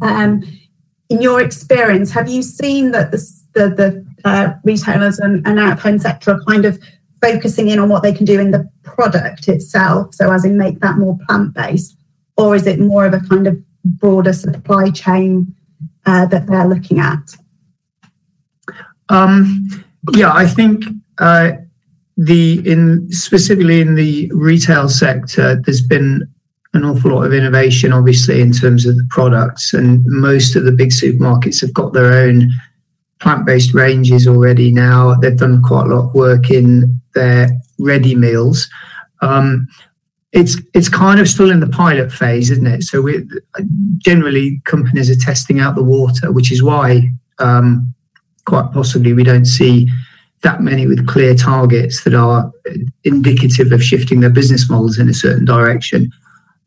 [0.00, 0.42] um,
[1.10, 3.18] in your experience, have you seen that the,
[3.52, 6.78] the, the uh, retailers and, and out home sector are kind of
[7.20, 10.80] focusing in on what they can do in the product itself, so as in make
[10.80, 11.96] that more plant based,
[12.36, 15.54] or is it more of a kind of broader supply chain
[16.06, 17.36] uh, that they're looking at?
[19.08, 19.68] Um,
[20.12, 20.84] yeah, I think
[21.18, 21.52] uh,
[22.16, 26.28] the in specifically in the retail sector, there's been
[26.74, 30.72] an awful lot of innovation, obviously, in terms of the products, and most of the
[30.72, 32.50] big supermarkets have got their own
[33.20, 35.14] plant-based ranges already now.
[35.14, 38.68] They've done quite a lot of work in their ready meals.
[39.22, 39.68] Um,
[40.32, 42.82] it's it's kind of still in the pilot phase, isn't it?
[42.82, 43.24] So we
[43.98, 47.94] generally companies are testing out the water, which is why um,
[48.46, 49.88] quite possibly we don't see
[50.42, 52.52] that many with clear targets that are
[53.04, 56.12] indicative of shifting their business models in a certain direction.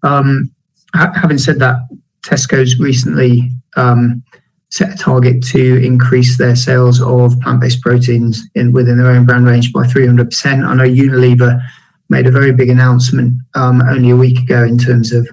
[0.03, 0.51] Um,
[0.95, 1.77] ha- having said that,
[2.23, 4.23] Tesco's recently um,
[4.69, 9.45] set a target to increase their sales of plant-based proteins in, within their own brand
[9.45, 10.67] range by 300%.
[10.67, 11.61] I know Unilever
[12.09, 15.27] made a very big announcement um, only a week ago in terms of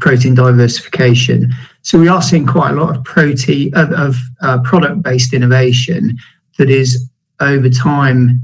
[0.00, 1.52] protein diversification.
[1.82, 6.16] So we are seeing quite a lot of protein of, of uh, product-based innovation
[6.58, 7.08] that is
[7.40, 8.40] over time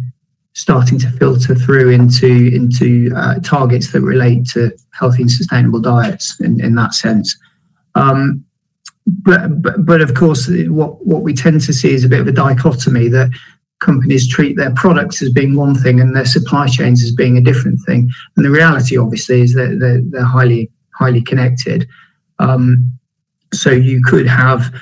[0.54, 6.38] starting to filter through into into uh, targets that relate to healthy and sustainable diets
[6.40, 7.38] in, in that sense.
[7.94, 8.44] Um,
[9.06, 12.26] but, but but of course, what what we tend to see is a bit of
[12.26, 13.30] a dichotomy that
[13.78, 17.40] companies treat their products as being one thing and their supply chains as being a
[17.40, 18.10] different thing.
[18.36, 21.88] And the reality, obviously, is that they're, they're highly highly connected.
[22.40, 22.97] Um,
[23.52, 24.72] So you could have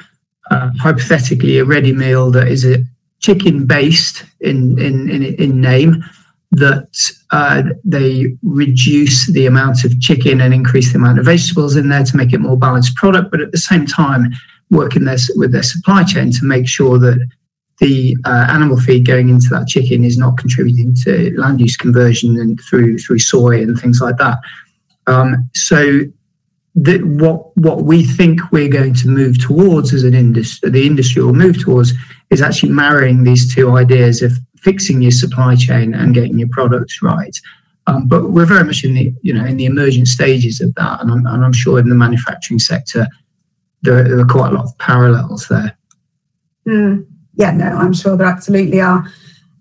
[0.51, 2.85] uh, hypothetically a ready meal that is a
[3.21, 6.05] chicken based in, in, in, in name
[6.53, 6.89] that
[7.31, 12.05] uh, they reduce the amount of chicken and increase the amount of vegetables in there
[12.05, 14.33] to make it more balanced product, but at the same time
[14.71, 17.19] working their, with their supply chain to make sure that
[17.79, 22.41] the uh, animal feed going into that chicken is not contributing to land use conversion
[22.41, 24.39] and through through soy and things like that.
[25.07, 26.01] Um, so
[26.77, 31.23] that what what we think we're going to move towards as an industry, the industry
[31.23, 31.93] will move towards
[32.31, 37.03] is actually marrying these two ideas of fixing your supply chain and getting your products
[37.03, 37.37] right.
[37.87, 41.01] Um, but we're very much in the you know in the emergent stages of that,
[41.01, 43.07] and I'm, and I'm sure in the manufacturing sector
[43.83, 45.77] there, there, are quite a lot of parallels there.
[46.67, 49.11] Mm, yeah, no, I'm sure there absolutely are.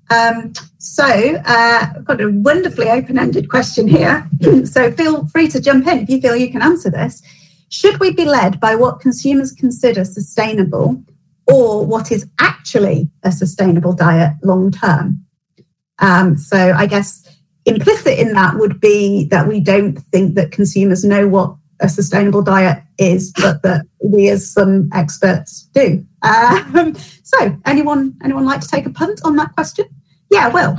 [0.09, 4.29] Um, so uh, I've got a wonderfully open-ended question here.
[4.65, 7.21] so feel free to jump in if you feel you can answer this.
[7.69, 11.03] Should we be led by what consumers consider sustainable
[11.47, 15.23] or what is actually a sustainable diet long term.
[15.99, 17.23] Um, so I guess
[17.65, 22.41] implicit in that would be that we don't think that consumers know what a sustainable
[22.41, 26.05] diet is, but that we as some experts do.
[26.25, 29.85] Um, so anyone anyone like to take a punt on that question?
[30.31, 30.75] Yeah, Will.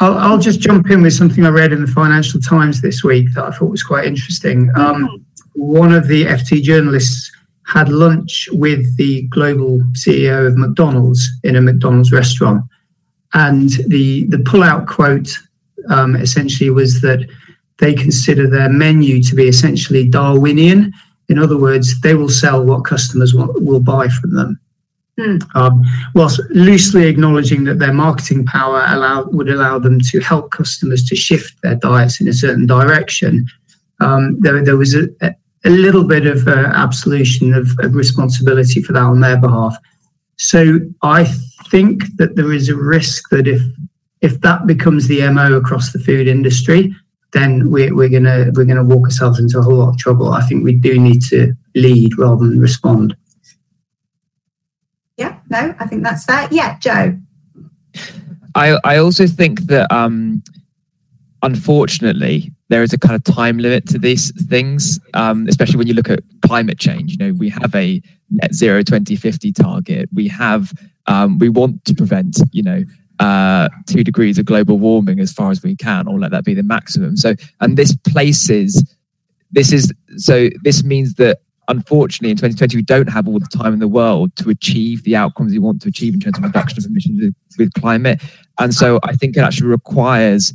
[0.00, 3.32] I'll, I'll, just jump in with something I read in the Financial Times this week
[3.34, 4.68] that I thought was quite interesting.
[4.74, 5.16] Um, mm-hmm.
[5.54, 7.30] One of the FT journalists
[7.66, 12.64] had lunch with the global CEO of McDonald's in a McDonald's restaurant.
[13.34, 15.28] And the, the pull-out quote
[15.88, 17.26] um, essentially was that
[17.78, 20.92] they consider their menu to be essentially Darwinian.
[21.28, 24.60] In other words, they will sell what customers will, will buy from them.
[25.18, 25.42] Mm.
[25.54, 31.04] Um, whilst loosely acknowledging that their marketing power allow, would allow them to help customers
[31.04, 33.46] to shift their diets in a certain direction,
[34.00, 35.08] um, there, there was a,
[35.64, 39.76] a little bit of uh, absolution of, of, responsibility for that on their behalf.
[40.36, 41.24] So I
[41.68, 43.62] think that there is a risk that if
[44.20, 46.94] if that becomes the mo across the food industry,
[47.32, 50.32] then we're, we're gonna we're gonna walk ourselves into a whole lot of trouble.
[50.32, 53.16] I think we do need to lead rather than respond.
[55.54, 56.48] No, I think that's fair.
[56.50, 57.16] Yeah, Joe.
[58.56, 60.42] I I also think that um,
[61.42, 65.94] unfortunately there is a kind of time limit to these things, um, especially when you
[65.94, 67.12] look at climate change.
[67.12, 70.08] You know, we have a net zero 2050 target.
[70.12, 70.72] We have,
[71.06, 72.82] um, we want to prevent, you know,
[73.20, 76.54] uh, two degrees of global warming as far as we can, or let that be
[76.54, 77.16] the maximum.
[77.16, 78.96] So, and this places,
[79.52, 81.38] this is, so this means that
[81.68, 85.16] unfortunately in 2020 we don't have all the time in the world to achieve the
[85.16, 88.22] outcomes we want to achieve in terms of reduction of emissions with, with climate.
[88.58, 90.52] And so I think it actually requires,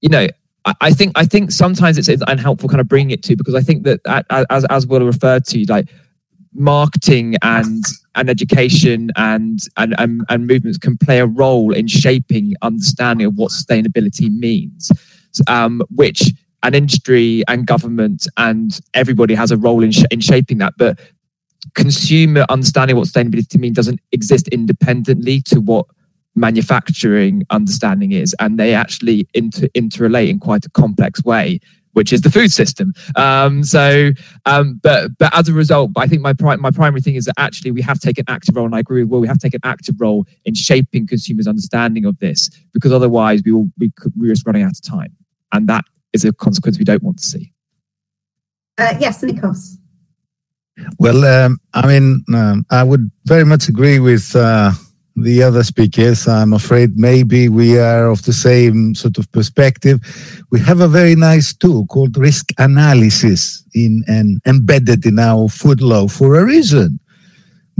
[0.00, 0.26] you know,
[0.80, 3.60] I think I think sometimes it's, it's unhelpful kind of bringing it to because I
[3.60, 4.00] think that
[4.50, 5.88] as as Will referred to like
[6.54, 12.54] marketing and and education and, and and and movements can play a role in shaping
[12.62, 14.90] understanding of what sustainability means,
[15.48, 16.32] um, which
[16.64, 20.98] an industry and government and everybody has a role in sh- in shaping that, but
[21.74, 25.86] consumer understanding what sustainability means doesn't exist independently to what
[26.34, 31.60] manufacturing understanding is, and they actually inter- interrelate in quite a complex way,
[31.92, 32.92] which is the food system.
[33.14, 34.10] Um, so,
[34.44, 37.34] um, but but as a result, I think my pri- my primary thing is that
[37.38, 39.70] actually we have taken active role, and I agree with Will, we have taken an
[39.70, 44.28] active role in shaping consumers' understanding of this, because otherwise we will we could we
[44.28, 45.12] risk running out of time,
[45.52, 47.52] and that is a consequence we don't want to see.
[48.78, 49.76] Uh, yes, Nikos.
[50.98, 54.72] Well, um, I mean, um, I would very much agree with uh,
[55.16, 56.26] the other speakers.
[56.26, 60.00] I'm afraid maybe we are of the same sort of perspective.
[60.50, 65.80] We have a very nice tool called risk analysis in and embedded in our food
[65.80, 66.98] law for a reason.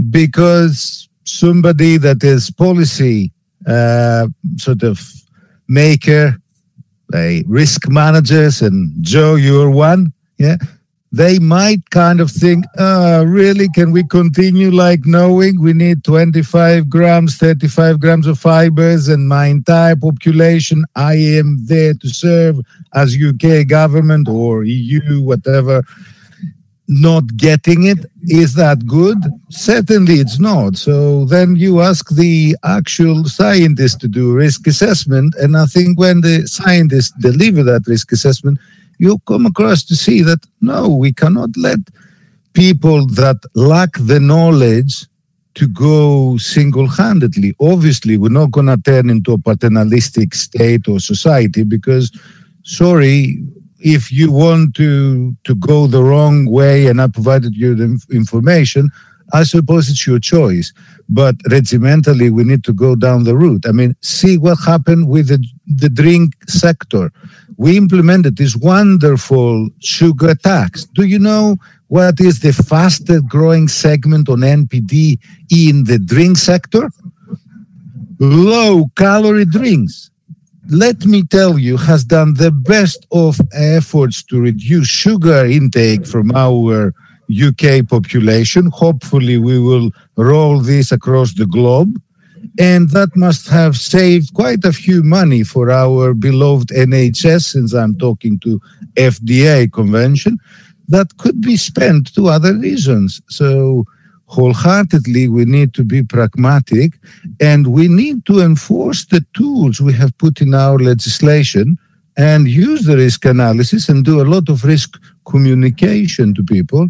[0.09, 3.33] Because somebody that is policy
[3.67, 5.01] uh, sort of
[5.67, 6.35] maker,
[7.15, 10.57] a risk managers, and Joe, you're one, yeah,
[11.11, 15.61] they might kind of think, uh, really, can we continue like knowing?
[15.61, 21.93] We need 25 grams, 35 grams of fibers, and my entire population, I am there
[21.93, 22.59] to serve
[22.93, 25.83] as UK government or EU, whatever,
[26.87, 28.05] not getting it?
[28.23, 29.17] Is that good?
[29.49, 30.77] Certainly it's not.
[30.77, 35.33] So then you ask the actual scientist to do risk assessment.
[35.35, 38.59] And I think when the scientists deliver that risk assessment,
[38.99, 41.79] you come across to see that no, we cannot let
[42.53, 45.05] people that lack the knowledge
[45.55, 47.55] to go single-handedly.
[47.59, 52.11] Obviously, we're not going to turn into a paternalistic state or society because,
[52.63, 53.41] sorry,
[53.79, 58.89] if you want to to go the wrong way and I provided you the information,
[59.33, 60.73] I suppose it's your choice.
[61.09, 63.65] But regimentally, we need to go down the route.
[63.67, 67.11] I mean, see what happened with the, the drink sector.
[67.57, 70.85] We implemented this wonderful sugar tax.
[70.85, 71.57] Do you know
[71.87, 75.19] what is the fastest growing segment on NPD
[75.51, 76.89] in the drink sector?
[78.19, 80.11] Low calorie drinks.
[80.69, 86.31] Let me tell you, has done the best of efforts to reduce sugar intake from
[86.35, 86.93] our
[87.29, 88.71] UK population.
[88.73, 92.01] Hopefully, we will roll this across the globe.
[92.57, 97.95] And that must have saved quite a few money for our beloved NHS, since I'm
[97.97, 98.59] talking to
[98.95, 100.37] FDF convention,
[100.87, 103.21] that could be spent to other reasons.
[103.27, 103.85] So,
[104.27, 106.93] wholeheartedly, we need to be pragmatic
[107.39, 111.77] and we need to enforce the tools we have put in our legislation
[112.17, 116.87] and use the risk analysis and do a lot of risk communication to people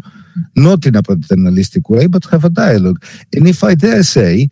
[0.54, 3.04] not in a paternalistic way, but have a dialogue.
[3.34, 4.48] And if I dare say,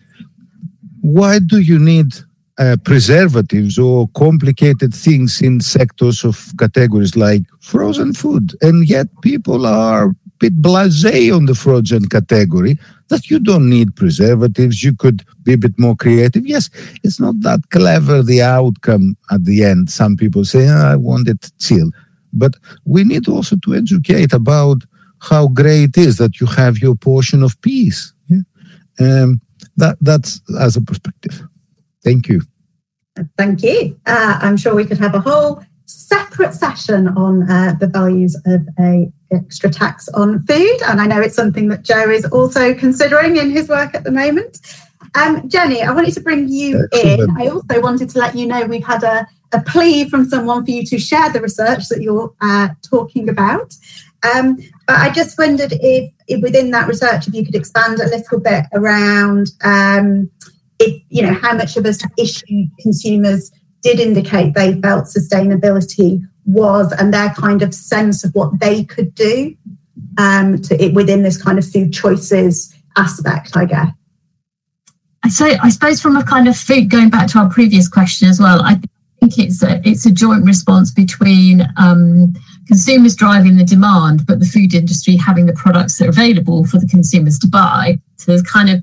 [1.01, 2.15] why do you need
[2.59, 8.55] uh, preservatives or complicated things in sectors of categories like frozen food?
[8.63, 10.15] And yet people are
[10.45, 12.79] bit blasé on the frozen category
[13.09, 14.83] that you don't need preservatives.
[14.83, 16.47] You could be a bit more creative.
[16.47, 16.71] Yes,
[17.03, 19.91] it's not that clever, the outcome at the end.
[19.91, 21.91] Some people say, oh, I want it chill.
[22.33, 22.53] But
[22.85, 24.79] we need also to educate about
[25.31, 28.13] how great it is that you have your portion of peas.
[28.29, 28.45] Yeah?
[29.01, 29.41] Um,
[29.77, 31.37] that that's as a perspective.
[32.03, 32.41] Thank you.
[33.39, 33.99] Thank you.
[34.05, 38.67] Uh, I'm sure we could have a whole separate session on uh, the values of
[38.79, 43.37] a extra tax on food, and I know it's something that Joe is also considering
[43.37, 44.61] in his work at the moment.
[45.15, 47.31] Um, Jenny, I wanted to bring you Excellent.
[47.31, 47.37] in.
[47.43, 50.71] I also wanted to let you know we've had a, a plea from someone for
[50.71, 53.75] you to share the research that you're uh, talking about.
[54.35, 54.57] Um,
[54.87, 58.41] but I just wondered if, if, within that research, if you could expand a little
[58.41, 60.31] bit around um,
[60.81, 63.53] if you know how much of a issue consumers
[63.85, 69.15] did indicate they felt sustainability was, and their kind of sense of what they could
[69.15, 69.55] do
[70.19, 73.89] um, to it within this kind of food choices aspect, I guess.
[75.31, 78.41] So I suppose from a kind of food, going back to our previous question as
[78.41, 78.75] well, I
[79.21, 82.35] think it's a, it's a joint response between um,
[82.67, 86.79] consumers driving the demand, but the food industry having the products that are available for
[86.79, 87.99] the consumers to buy.
[88.17, 88.83] So there's kind of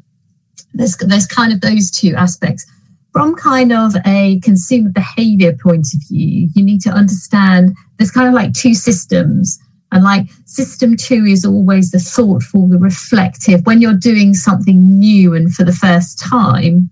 [0.74, 2.66] there's there's kind of those two aspects.
[3.14, 8.28] From kind of a consumer behavior point of view, you need to understand there's kind
[8.28, 9.60] of like two systems.
[9.92, 13.66] And like system two is always the thoughtful, the reflective.
[13.66, 16.90] When you're doing something new and for the first time,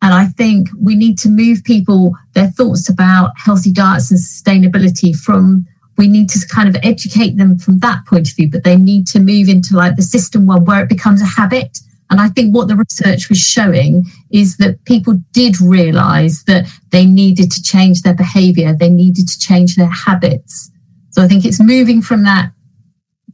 [0.00, 5.14] and I think we need to move people, their thoughts about healthy diets and sustainability
[5.14, 5.66] from
[5.98, 9.06] we need to kind of educate them from that point of view, but they need
[9.08, 11.78] to move into like the system one where it becomes a habit.
[12.12, 17.06] And I think what the research was showing is that people did realize that they
[17.06, 20.70] needed to change their behavior, they needed to change their habits.
[21.12, 22.52] So I think it's moving from that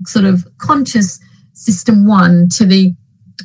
[0.07, 1.19] sort of conscious
[1.55, 2.95] system one to the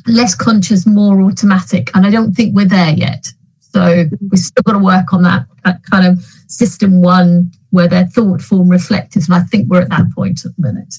[0.06, 1.90] less conscious, more automatic.
[1.96, 3.26] And I don't think we're there yet.
[3.58, 8.06] So we've still got to work on that, that kind of system one where they're
[8.06, 9.24] thoughtful and reflective.
[9.24, 10.94] And I think we're at that point at the minute.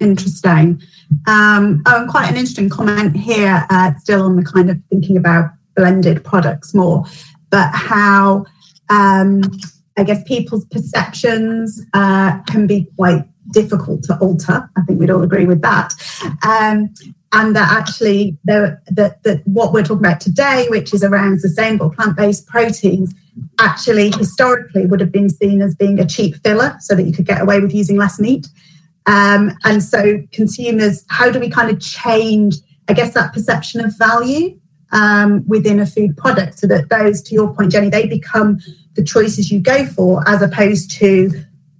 [0.00, 0.82] Interesting.
[1.26, 5.16] Um, oh, and quite an interesting comment here, uh, still on the kind of thinking
[5.16, 7.04] about blended products more,
[7.50, 8.44] but how
[8.90, 9.42] um,
[9.96, 14.68] I guess people's perceptions uh, can be quite difficult to alter.
[14.76, 15.92] I think we'd all agree with that.
[16.46, 16.92] Um,
[17.34, 22.46] and that actually the, the, what we're talking about today, which is around sustainable plant-based
[22.46, 23.14] proteins,
[23.58, 27.26] actually historically would have been seen as being a cheap filler so that you could
[27.26, 28.46] get away with using less meat.
[29.06, 32.56] Um, and so consumers, how do we kind of change,
[32.88, 34.58] I guess, that perception of value
[34.92, 38.60] um, within a food product so that those, to your point, Jenny, they become
[38.94, 41.30] the choices you go for as opposed to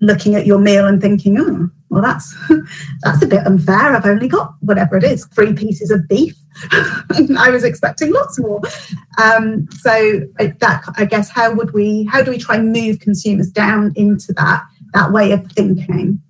[0.01, 2.35] looking at your meal and thinking, oh, well, that's
[3.03, 3.95] that's a bit unfair.
[3.95, 6.35] I've only got whatever it is, three pieces of beef.
[7.39, 8.61] I was expecting lots more.
[9.23, 13.51] Um, so that I guess how would we how do we try and move consumers
[13.51, 14.65] down into that
[14.95, 16.21] that way of thinking?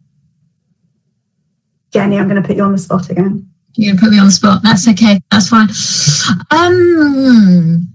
[1.93, 3.49] Jenny, I'm going to put you on the spot again.
[3.75, 4.63] You're going to put me on the spot.
[4.63, 5.21] That's okay.
[5.31, 5.69] That's fine.
[6.51, 7.89] Um,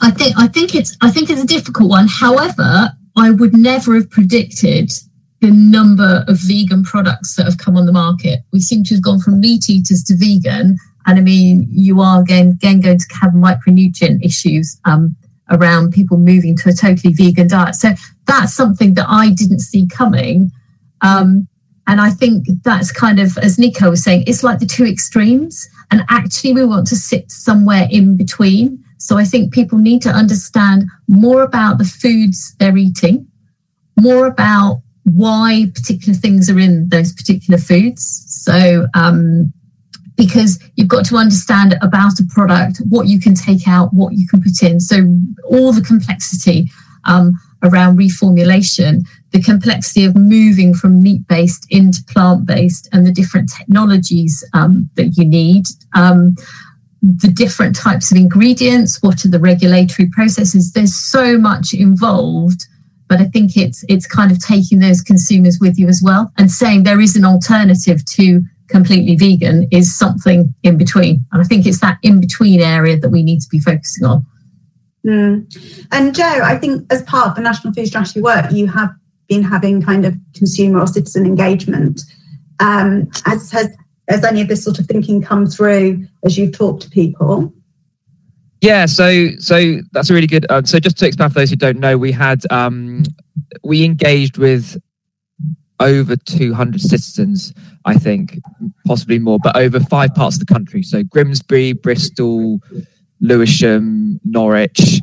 [0.00, 2.06] I think I think it's I think it's a difficult one.
[2.08, 4.92] However, I would never have predicted
[5.40, 8.40] the number of vegan products that have come on the market.
[8.52, 10.76] We seem to have gone from meat eaters to vegan.
[11.06, 15.16] And I mean, you are again, again going to have micronutrient issues um,
[15.50, 17.76] around people moving to a totally vegan diet.
[17.76, 17.90] So
[18.26, 20.50] that's something that I didn't see coming.
[21.00, 21.48] Um,
[21.88, 25.66] and I think that's kind of, as Nico was saying, it's like the two extremes.
[25.90, 28.84] And actually, we want to sit somewhere in between.
[28.98, 33.26] So I think people need to understand more about the foods they're eating,
[33.98, 38.22] more about why particular things are in those particular foods.
[38.28, 39.50] So, um,
[40.14, 44.28] because you've got to understand about a product, what you can take out, what you
[44.28, 44.78] can put in.
[44.80, 45.08] So,
[45.44, 46.70] all the complexity
[47.04, 47.32] um,
[47.62, 53.50] around reformulation, the complexity of moving from meat based into plant based, and the different
[53.56, 55.66] technologies um, that you need.
[55.94, 56.36] Um,
[57.00, 60.72] the different types of ingredients, what are the regulatory processes?
[60.72, 62.66] There's so much involved,
[63.08, 66.50] but I think it's it's kind of taking those consumers with you as well and
[66.50, 71.24] saying there is an alternative to completely vegan is something in between.
[71.32, 74.26] And I think it's that in between area that we need to be focusing on.
[75.06, 75.86] Mm.
[75.90, 78.90] And Joe, I think as part of the National Food Strategy work, you have
[79.28, 82.02] been having kind of consumer or citizen engagement.
[82.60, 83.68] Um, as has
[84.08, 87.52] has any of this sort of thinking come through as you've talked to people?
[88.60, 90.46] Yeah, so so that's a really good.
[90.50, 93.04] Uh, so just to explain for those who don't know, we had um,
[93.62, 94.80] we engaged with
[95.80, 97.54] over 200 citizens,
[97.84, 98.40] I think,
[98.84, 100.82] possibly more, but over five parts of the country.
[100.82, 102.60] So Grimsby, Bristol,
[103.20, 105.00] Lewisham, Norwich,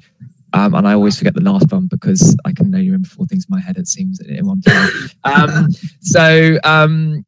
[0.55, 3.45] um, and I always forget the last one because I can only remember four things
[3.45, 3.77] in my head.
[3.77, 4.89] It seems at one time.
[5.25, 5.67] Um,
[5.99, 7.25] so, um,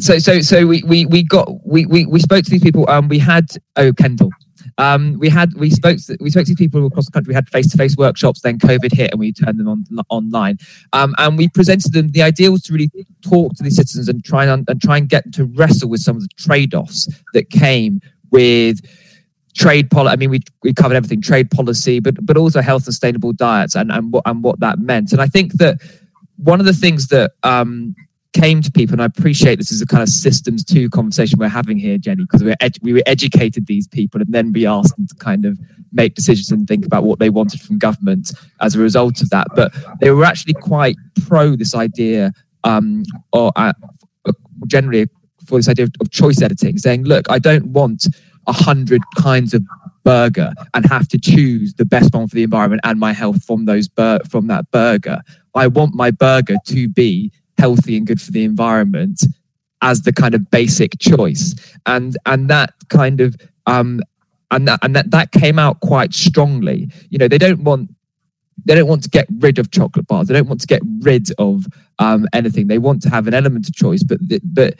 [0.00, 2.90] so, so, so we, we, we got we, we, we spoke to these people.
[2.90, 3.46] Um, we had
[3.76, 4.30] oh Kendal.
[4.78, 7.30] Um, we had we spoke to, we spoke to people across the country.
[7.30, 8.40] We had face to face workshops.
[8.40, 10.58] Then COVID hit, and we turned them on online.
[10.92, 12.08] Um, and we presented them.
[12.08, 12.90] The idea was to really
[13.22, 16.16] talk to these citizens and try and, and try and get to wrestle with some
[16.16, 18.00] of the trade offs that came
[18.32, 18.80] with
[19.54, 20.12] trade policy.
[20.12, 23.90] I mean, we we covered everything: trade policy, but but also health sustainable diets, and
[23.90, 25.12] and what and what that meant.
[25.12, 25.80] And I think that
[26.36, 27.94] one of the things that um,
[28.32, 31.48] came to people, and I appreciate this is a kind of systems two conversation we're
[31.48, 35.06] having here, Jenny, because we we were educated these people, and then we asked them
[35.06, 35.58] to kind of
[35.92, 39.46] make decisions and think about what they wanted from government as a result of that.
[39.54, 40.96] But they were actually quite
[41.26, 42.32] pro this idea,
[42.64, 43.72] um, or uh,
[44.66, 45.06] generally
[45.46, 48.08] for this idea of, of choice editing, saying, look, I don't want
[48.46, 49.62] a hundred kinds of
[50.04, 53.64] burger and have to choose the best one for the environment and my health from
[53.64, 55.20] those bur- from that burger.
[55.54, 59.24] I want my burger to be healthy and good for the environment
[59.82, 61.54] as the kind of basic choice.
[61.86, 63.36] And and that kind of
[63.66, 64.00] um
[64.50, 66.88] and that and that that came out quite strongly.
[67.10, 67.90] You know they don't want
[68.66, 70.28] they don't want to get rid of chocolate bars.
[70.28, 71.66] They don't want to get rid of
[71.98, 72.66] um anything.
[72.66, 74.74] They want to have an element of choice but but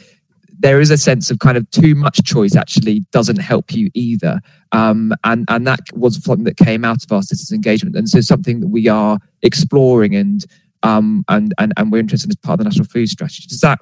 [0.61, 4.41] there is a sense of kind of too much choice actually doesn't help you either
[4.73, 8.21] um, and and that was something that came out of our citizens engagement and so
[8.21, 10.47] something that we are exploring and
[10.85, 13.47] um, and, and, and we're interested in as part of the national food strategy.
[13.49, 13.81] Does that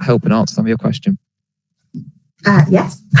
[0.00, 1.18] help and answer some of your question?
[2.46, 3.02] Uh, yes.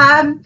[0.00, 0.42] um,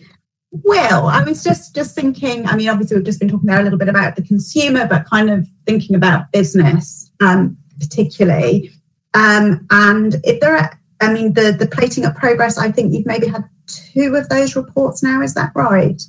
[0.51, 2.47] well, I was just just thinking.
[2.47, 5.05] I mean, obviously, we've just been talking there a little bit about the consumer, but
[5.07, 8.73] kind of thinking about business, um, particularly.
[9.15, 12.59] Um, and if there are, I mean, the the plating up progress.
[12.59, 15.23] I think you've maybe had two of those reports now.
[15.23, 16.03] Is that right?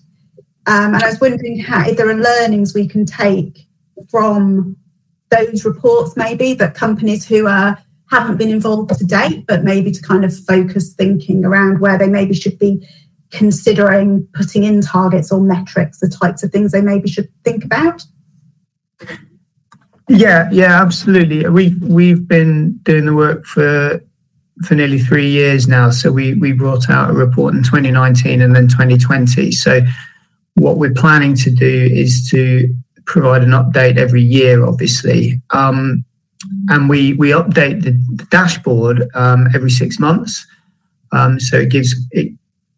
[0.68, 3.68] Um, and I was wondering how, if there are learnings we can take
[4.10, 4.76] from
[5.30, 7.78] those reports, maybe that companies who are
[8.10, 12.08] haven't been involved to date, but maybe to kind of focus thinking around where they
[12.08, 12.88] maybe should be
[13.32, 18.04] considering putting in targets or metrics, the types of things they maybe should think about?
[20.10, 21.48] Yeah, yeah, absolutely.
[21.48, 24.02] We we've been doing the work for
[24.66, 25.92] for nearly three years now.
[25.92, 29.52] So we we brought out a report in 2019 and then 2020.
[29.52, 29.82] So
[30.56, 32.74] what we're planning to do is to
[33.06, 35.42] provide an update every year, obviously.
[35.52, 36.04] Um,
[36.70, 40.46] and we we update the, the dashboard um, every six months.
[41.12, 42.34] Um, so it gives it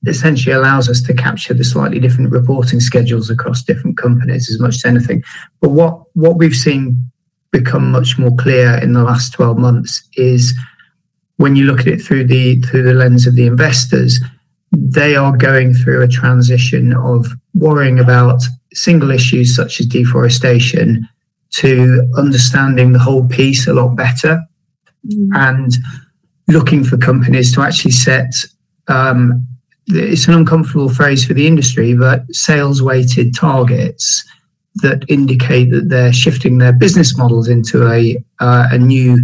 [0.05, 4.75] essentially allows us to capture the slightly different reporting schedules across different companies as much
[4.75, 5.23] as anything.
[5.61, 7.10] But what what we've seen
[7.51, 10.57] become much more clear in the last 12 months is
[11.37, 14.19] when you look at it through the through the lens of the investors,
[14.71, 18.41] they are going through a transition of worrying about
[18.73, 21.07] single issues such as deforestation
[21.51, 24.41] to understanding the whole piece a lot better
[25.05, 25.29] mm.
[25.33, 25.73] and
[26.47, 28.33] looking for companies to actually set
[28.87, 29.45] um,
[29.87, 34.23] it's an uncomfortable phrase for the industry but sales weighted targets
[34.75, 39.17] that indicate that they're shifting their business models into a uh, a new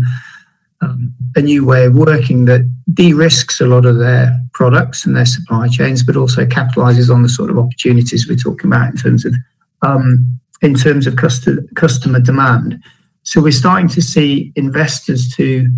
[0.82, 2.62] um, a new way of working that
[2.94, 7.30] de-risks a lot of their products and their supply chains, but also capitalizes on the
[7.30, 9.34] sort of opportunities we're talking about in terms of
[9.82, 12.82] um, in terms of customer customer demand.
[13.24, 15.70] So we're starting to see investors to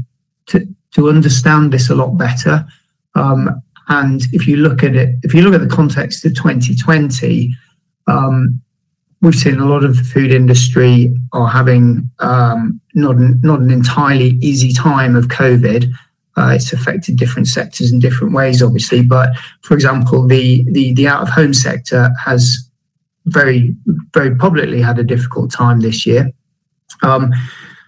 [0.48, 2.66] to to understand this a lot better.
[3.16, 7.52] Um, and if you look at it, if you look at the context of 2020,
[8.08, 8.62] um,
[9.22, 13.72] we've seen a lot of the food industry are having um, not an, not an
[13.72, 15.92] entirely easy time of COVID.
[16.38, 19.02] Uh, it's affected different sectors in different ways, obviously.
[19.02, 22.70] But for example, the the, the out of home sector has
[23.26, 23.76] very
[24.14, 26.32] very publicly had a difficult time this year.
[27.04, 27.34] Um,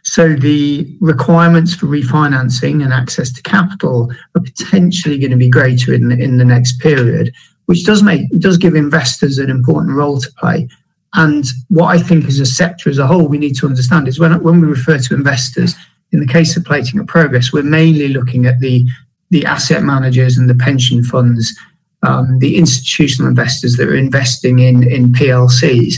[0.04, 5.94] so the requirements for refinancing and access to capital are potentially going to be greater
[5.94, 7.32] in the, in the next period,
[7.68, 10.68] which does make does give investors an important role to play.
[11.14, 14.20] And what I think as a sector as a whole we need to understand is
[14.20, 15.76] when when we refer to investors,
[16.12, 18.86] in the case of plating of progress, we're mainly looking at the
[19.30, 21.57] the asset managers and the pension funds,
[22.03, 25.95] um, the institutional investors that are investing in in PLCs.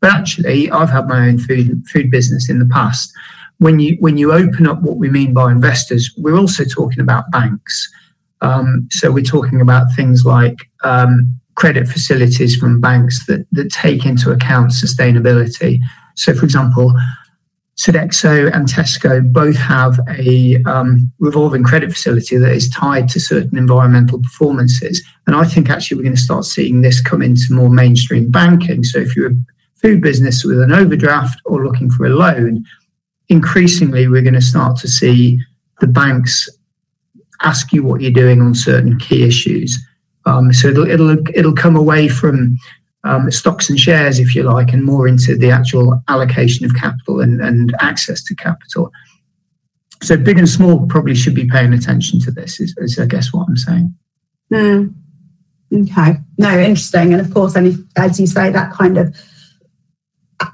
[0.00, 3.12] But actually, I've had my own food food business in the past,
[3.58, 7.30] when you when you open up what we mean by investors, we're also talking about
[7.30, 7.90] banks.
[8.40, 14.06] Um, so we're talking about things like um, credit facilities from banks that that take
[14.06, 15.78] into account sustainability.
[16.14, 16.94] So, for example,
[17.76, 23.58] Sodexo and Tesco both have a um, revolving credit facility that is tied to certain
[23.58, 25.02] environmental performances.
[25.26, 28.84] And I think actually we're going to start seeing this come into more mainstream banking.
[28.84, 29.36] So if you're a
[29.74, 32.64] food business with an overdraft or looking for a loan,
[33.28, 35.40] increasingly we're going to start to see
[35.80, 36.48] the banks
[37.42, 39.76] ask you what you're doing on certain key issues.
[40.26, 42.56] Um, so it'll it'll it'll come away from
[43.04, 47.20] um, stocks and shares, if you like, and more into the actual allocation of capital
[47.20, 48.90] and, and access to capital.
[50.02, 52.60] So big and small probably should be paying attention to this.
[52.60, 53.94] Is, is I guess what I'm saying.
[54.52, 54.94] Mm.
[55.72, 56.18] Okay.
[56.38, 57.12] No, interesting.
[57.12, 57.56] And of course,
[57.96, 59.14] as you say, that kind of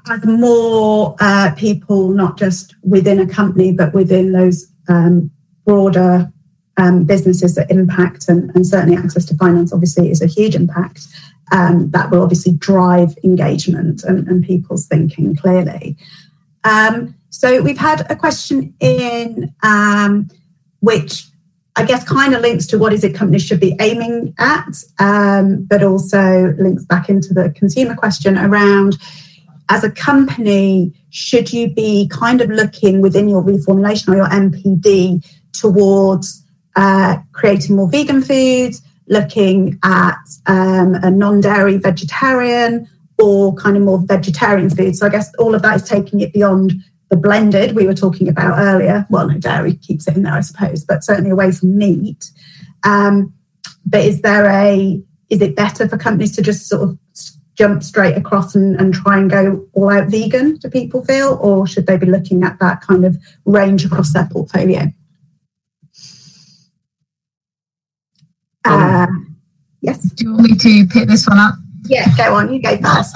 [0.09, 5.31] as more uh, people, not just within a company, but within those um,
[5.65, 6.31] broader
[6.77, 11.01] um, businesses that impact, and, and, certainly access to finance obviously is a huge impact.
[11.51, 15.97] Um, that will obviously drive engagement and, and people's thinking clearly.
[16.63, 20.29] Um, so we've had a question in um,
[20.79, 21.25] which
[21.75, 25.63] I guess kind of links to what is it companies should be aiming at, um,
[25.63, 28.97] but also links back into the consumer question around
[29.71, 35.25] as a company, should you be kind of looking within your reformulation or your NPD
[35.53, 36.40] towards
[36.75, 42.87] uh, creating more vegan foods, looking at um, a non dairy vegetarian,
[43.21, 44.95] or kind of more vegetarian food?
[44.95, 46.73] So I guess all of that is taking it beyond
[47.09, 49.05] the blended we were talking about earlier.
[49.09, 52.31] Well, no, dairy keeps it in there, I suppose, but certainly away from meat.
[52.83, 53.33] Um,
[53.85, 56.97] but is there a is it better for companies to just sort of
[57.55, 61.37] jump straight across and, and try and go all out vegan, do people feel?
[61.41, 64.91] Or should they be looking at that kind of range across their portfolio?
[68.65, 69.07] Uh,
[69.81, 70.01] yes.
[70.01, 71.55] Do you want me to pick this one up?
[71.85, 72.53] Yeah, go on.
[72.53, 73.15] You go first.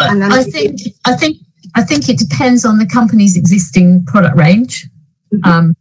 [0.00, 1.38] And then I think I think
[1.74, 4.88] I think it depends on the company's existing product range.
[5.32, 5.50] Mm-hmm.
[5.50, 5.76] Um,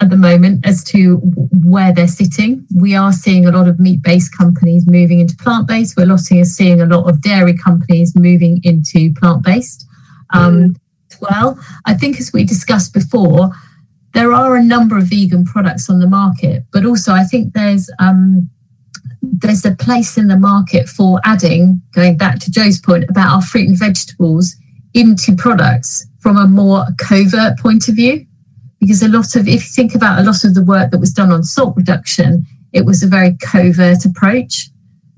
[0.00, 1.16] at the moment as to
[1.64, 2.64] where they're sitting.
[2.74, 5.96] We are seeing a lot of meat based companies moving into plant based.
[5.96, 9.86] We're seeing a lot of dairy companies moving into plant based.
[10.32, 10.76] Um, mm.
[11.20, 13.50] Well, I think as we discussed before,
[14.14, 17.90] there are a number of vegan products on the market, but also I think there's
[17.98, 18.48] um,
[19.22, 23.42] there's a place in the market for adding, going back to Joe's point about our
[23.42, 24.54] fruit and vegetables
[24.94, 28.24] into products from a more covert point of view.
[28.80, 31.12] Because a lot of if you think about a lot of the work that was
[31.12, 34.70] done on salt reduction it was a very covert approach.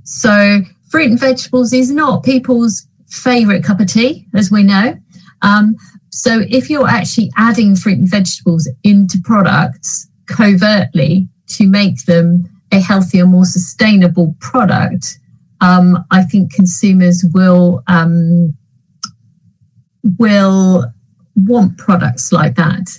[0.04, 4.96] So fruit and vegetables is not people's favorite cup of tea as we know.
[5.42, 5.76] Um,
[6.10, 12.80] so if you're actually adding fruit and vegetables into products covertly to make them a
[12.80, 15.18] healthier more sustainable product
[15.60, 18.54] um, i think consumers will um,
[20.18, 20.92] will
[21.36, 22.90] want products like that.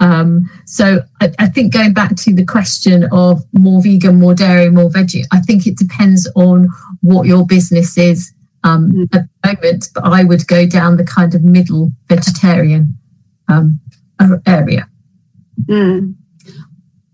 [0.00, 4.70] Um, so I, I, think going back to the question of more vegan, more dairy,
[4.70, 6.68] more veggie, I think it depends on
[7.00, 8.32] what your business is
[8.68, 9.14] um, mm.
[9.14, 9.88] at the moment.
[9.94, 12.98] But I would go down the kind of middle vegetarian
[13.48, 13.80] um,
[14.46, 14.88] area.
[15.64, 16.14] Mm.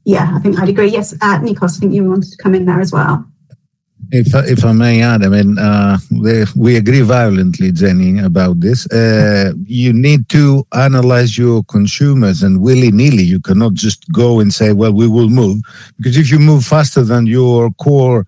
[0.05, 0.88] Yeah, I think I'd agree.
[0.88, 3.24] Yes, uh, Nikos, I think you wanted to come in there as well.
[4.12, 5.98] if if I may add, I mean, uh,
[6.57, 8.86] we agree violently, Jenny, about this.
[8.92, 14.52] Uh, you need to analyze your consumers, and willy nilly, you cannot just go and
[14.52, 15.62] say, "Well, we will move,"
[15.96, 18.26] because if you move faster than your core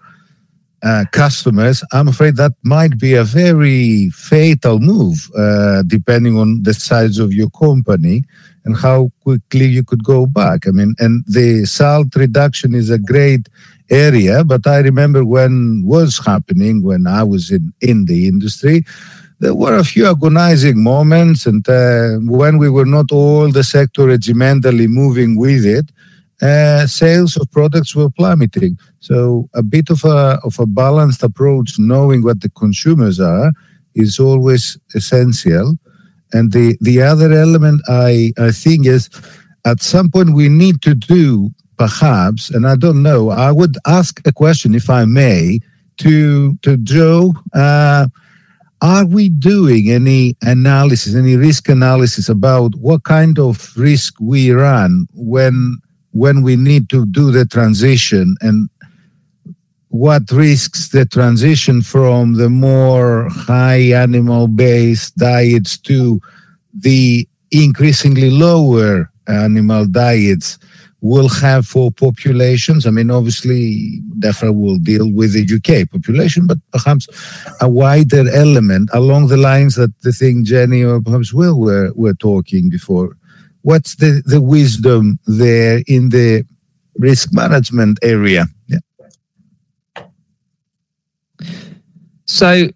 [0.83, 6.75] uh, customers, I'm afraid that might be a very fatal move, uh, depending on the
[6.75, 8.25] size of your company
[8.65, 10.67] and how quickly you could go back.
[10.67, 13.49] I mean, and the salt reduction is a great
[13.91, 14.45] area.
[14.45, 18.85] But I remember when was happening when I was in in the industry.
[19.39, 24.07] There were a few agonizing moments, and uh, when we were not all the sector
[24.07, 25.93] regimentally moving with it,
[26.43, 28.79] uh, sales of products were plummeting.
[29.01, 33.53] So a bit of a of a balanced approach, knowing what the consumers are,
[33.95, 35.77] is always essential.
[36.33, 39.09] And the the other element I I think is
[39.65, 44.21] at some point we need to do perhaps, and I don't know, I would ask
[44.27, 45.61] a question, if I may,
[45.99, 47.35] to to Joe.
[47.55, 48.09] Uh,
[48.83, 55.07] are we doing any analysis, any risk analysis about what kind of risk we run
[55.15, 55.79] when
[56.17, 58.71] when we need to do the transition and
[59.89, 66.21] what risks the transition from the more high animal based diets to
[66.73, 70.59] the increasingly lower animal diets
[71.03, 72.87] will have for populations.
[72.87, 77.07] I mean, obviously, DEFRA will deal with the UK population, but perhaps
[77.61, 82.15] a wider element along the lines that the thing Jenny or perhaps Will were, were
[82.15, 83.17] talking before.
[83.67, 86.45] What's the, the wisdom there in the
[86.99, 88.47] risk management area?
[88.69, 88.79] Yeah.
[92.27, 92.69] So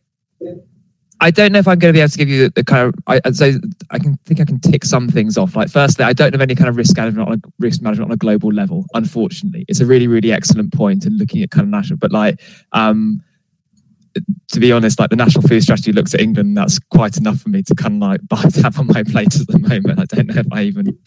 [1.20, 2.94] I don't know if I'm going to be able to give you the, kind of.
[3.06, 3.52] I, so
[3.92, 5.54] I can think I can tick some things off.
[5.54, 8.14] Like, firstly, I don't have any kind of risk management on a risk management on
[8.14, 8.84] a global level.
[8.94, 11.98] Unfortunately, it's a really, really excellent point in looking at kind of national.
[11.98, 12.40] But like,
[12.72, 13.22] um,
[14.52, 17.48] to be honest, like the national food strategy looks at England, that's quite enough for
[17.48, 18.20] me to kind of like
[18.54, 19.98] to have on my plate at the moment.
[20.00, 20.98] I don't know if I even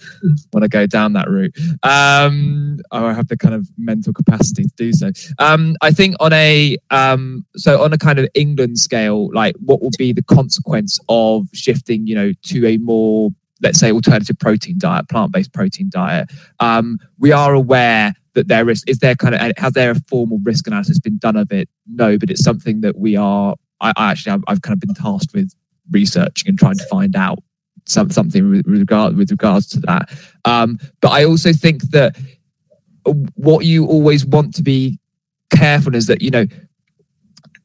[0.51, 1.55] want to go down that route.
[1.83, 5.11] Um, or I have the kind of mental capacity to do so.
[5.39, 9.81] Um, I think on a um, so on a kind of England scale, like what
[9.81, 13.31] will be the consequence of shifting, you know, to a more
[13.63, 16.29] let's say alternative protein diet, plant-based protein diet.
[16.59, 20.39] Um, we are aware that there is is there kind of has there a formal
[20.43, 21.69] risk analysis been done of it?
[21.87, 23.55] No, but it's something that we are.
[23.81, 25.53] I, I actually I've, I've, kind of been tasked with
[25.91, 27.39] researching and trying to find out
[27.85, 30.09] some, something with regard with regards to that.
[30.45, 32.17] Um, but I also think that
[33.35, 34.99] what you always want to be
[35.55, 36.45] careful is that you know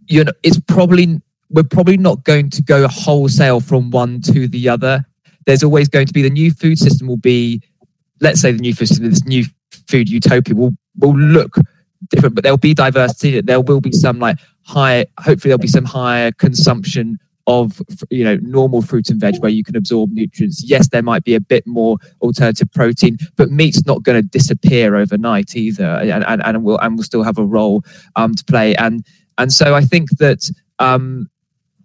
[0.07, 1.21] you know it's probably
[1.51, 5.05] we're probably not going to go wholesale from one to the other.
[5.49, 7.63] There's always going to be the new food system will be,
[8.21, 9.45] let's say the new food system, this new
[9.87, 11.57] food utopia will will look
[12.11, 13.41] different, but there'll be diversity.
[13.41, 14.37] There will be some like
[14.67, 15.07] high.
[15.19, 17.81] Hopefully, there'll be some higher consumption of
[18.11, 20.63] you know normal fruit and veg where you can absorb nutrients.
[20.63, 24.97] Yes, there might be a bit more alternative protein, but meat's not going to disappear
[24.97, 27.83] overnight either, and and, and we'll and we'll still have a role
[28.17, 28.75] um, to play.
[28.77, 29.03] And
[29.39, 30.51] and so I think that.
[30.79, 31.31] Um,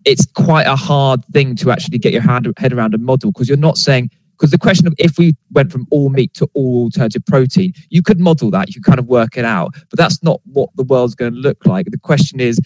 [0.06, 3.48] it's quite a hard thing to actually get your hand, head around a model because
[3.48, 6.84] you're not saying because the question of if we went from all meat to all
[6.84, 10.22] alternative protein, you could model that, you could kind of work it out, but that's
[10.24, 11.86] not what the world's going to look like.
[11.92, 12.60] The question is,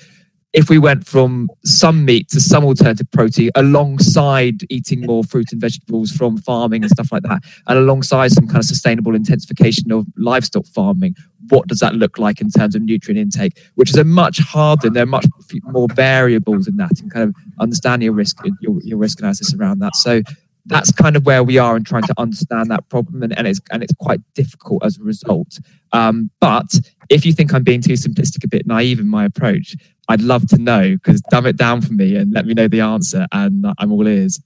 [0.54, 5.62] if we went from some meat to some alternative protein alongside eating more fruit and
[5.62, 10.08] vegetables from farming and stuff like that, and alongside some kind of sustainable intensification of
[10.18, 11.16] livestock farming,
[11.50, 13.60] what does that look like in terms of nutrient intake?
[13.76, 15.26] Which is a much harder, and there are much
[15.64, 19.80] more variables in that, and kind of understanding your risk, your, your risk analysis around
[19.80, 19.96] that.
[19.96, 20.22] So
[20.68, 23.60] that's kind of where we are in trying to understand that problem and, and it's
[23.72, 25.60] and it's quite difficult as a result
[25.94, 26.80] um, but
[27.10, 29.76] if you think i'm being too simplistic a bit naive in my approach
[30.10, 32.82] i'd love to know because dumb it down for me and let me know the
[32.82, 34.40] answer and i'm all ears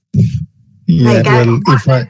[0.86, 2.00] yeah well if i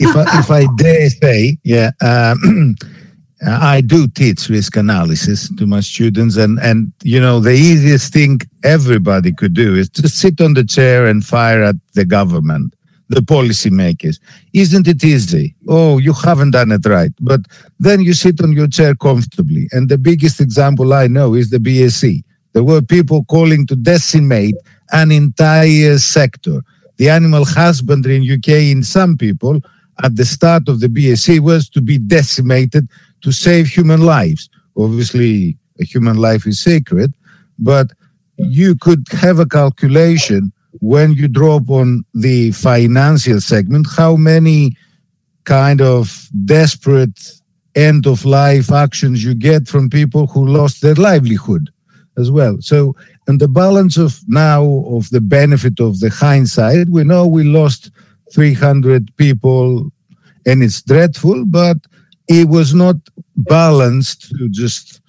[0.00, 2.76] if i if i dare say yeah um,
[3.46, 8.40] I do teach risk analysis to my students, and and you know the easiest thing
[8.64, 12.74] everybody could do is to sit on the chair and fire at the government,
[13.08, 14.18] the policymakers.
[14.52, 15.54] Isn't it easy?
[15.68, 17.40] Oh, you haven't done it right, but
[17.78, 19.68] then you sit on your chair comfortably.
[19.70, 22.24] And the biggest example I know is the BSE.
[22.54, 24.56] There were people calling to decimate
[24.90, 26.62] an entire sector.
[26.96, 29.60] The animal husbandry in UK, in some people,
[30.02, 32.88] at the start of the BSE was to be decimated
[33.22, 34.48] to save human lives.
[34.76, 37.12] Obviously, a human life is sacred,
[37.58, 37.92] but
[38.36, 44.76] you could have a calculation when you drop on the financial segment how many
[45.44, 47.18] kind of desperate
[47.74, 51.70] end of life actions you get from people who lost their livelihood.
[52.18, 52.56] as well.
[52.60, 52.94] So,
[53.26, 57.90] and the balance of now of the benefit of the hindsight, we know we lost
[58.34, 59.90] 300 people
[60.44, 61.76] and it's dreadful, but
[62.28, 62.96] it was not
[63.36, 65.00] balanced to just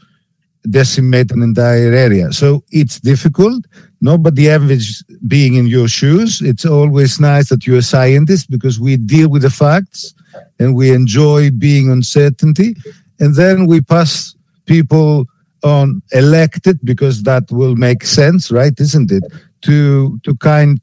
[0.70, 2.32] decimate an entire area.
[2.32, 3.66] So it's difficult.
[4.02, 6.42] Nobody envies being in your shoes.
[6.42, 10.14] It's always nice that you're a scientist because we deal with the facts
[10.60, 12.76] and we enjoy being uncertainty.
[13.20, 15.26] And then we pass people
[15.64, 18.80] on elected because that will make sense, right?
[18.80, 19.24] Isn't it?
[19.64, 20.80] To to kind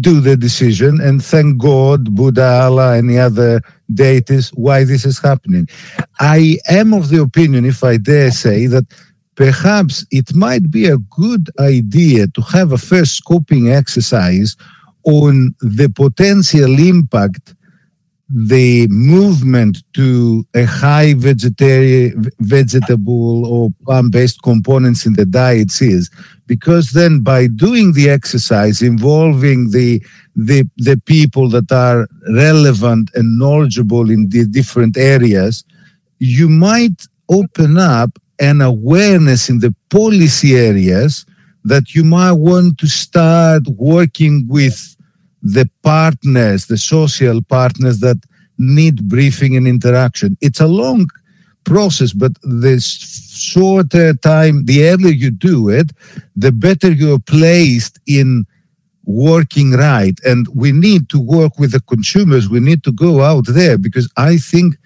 [0.00, 3.60] do the decision and thank God, Buddha, Allah, any other
[3.92, 5.68] deities why this is happening.
[6.20, 8.84] I am of the opinion, if I dare say, that
[9.34, 14.56] perhaps it might be a good idea to have a first scoping exercise
[15.04, 17.54] on the potential impact
[18.28, 26.10] the movement to a high vegetarian, vegetable or plant-based components in the diets is,
[26.46, 30.02] because then by doing the exercise involving the
[30.34, 35.64] the the people that are relevant and knowledgeable in the different areas,
[36.18, 41.24] you might open up an awareness in the policy areas
[41.64, 44.95] that you might want to start working with
[45.54, 48.18] the partners, the social partners that
[48.58, 50.36] need briefing and interaction.
[50.40, 51.08] It's a long
[51.64, 55.92] process, but the shorter time, the earlier you do it,
[56.34, 58.46] the better you're placed in
[59.04, 60.18] working right.
[60.24, 62.48] And we need to work with the consumers.
[62.48, 64.76] We need to go out there because I think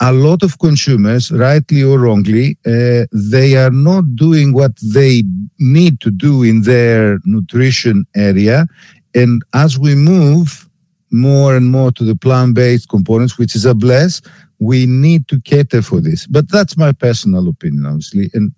[0.00, 5.22] a lot of consumers, rightly or wrongly, uh, they are not doing what they
[5.58, 8.66] need to do in their nutrition area.
[9.14, 10.68] And as we move
[11.10, 14.22] more and more to the plant-based components, which is a bless,
[14.60, 16.26] we need to cater for this.
[16.26, 18.30] But that's my personal opinion, obviously.
[18.34, 18.52] And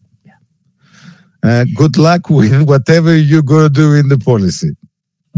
[1.42, 4.70] uh, good luck with whatever you're going to do in the policy.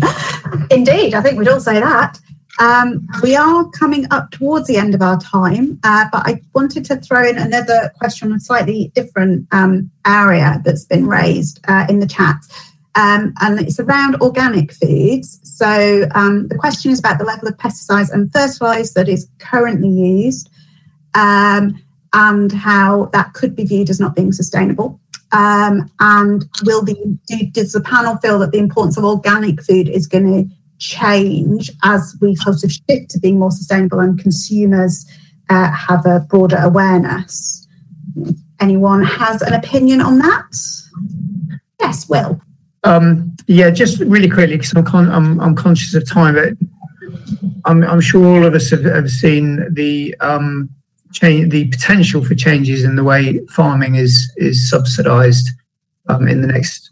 [0.71, 2.19] Indeed, I think we'd all say that.
[2.61, 6.85] Um, we are coming up towards the end of our time, uh, but I wanted
[6.87, 11.87] to throw in another question on a slightly different um, area that's been raised uh,
[11.89, 12.37] in the chat
[12.97, 15.40] um, and it's around organic foods.
[15.42, 19.88] So um, the question is about the level of pesticides and fertilizers that is currently
[19.88, 20.49] used
[21.14, 21.82] um,
[22.12, 25.01] and how that could be viewed as not being sustainable.
[25.32, 26.95] Um, and will the
[27.26, 31.70] do, does the panel feel that the importance of organic food is going to change
[31.82, 35.05] as we sort of shift to being more sustainable and consumers
[35.51, 37.66] uh, have a broader awareness?
[38.61, 40.55] Anyone has an opinion on that?
[41.80, 42.40] Yes, Will.
[42.85, 46.53] Um, yeah, just really quickly because I'm, con- I'm, I'm conscious of time, but
[47.64, 50.68] I'm, sure all of us have, seen the um,
[51.20, 55.49] the potential for changes in the way farming is subsidised
[56.09, 56.91] um, in the next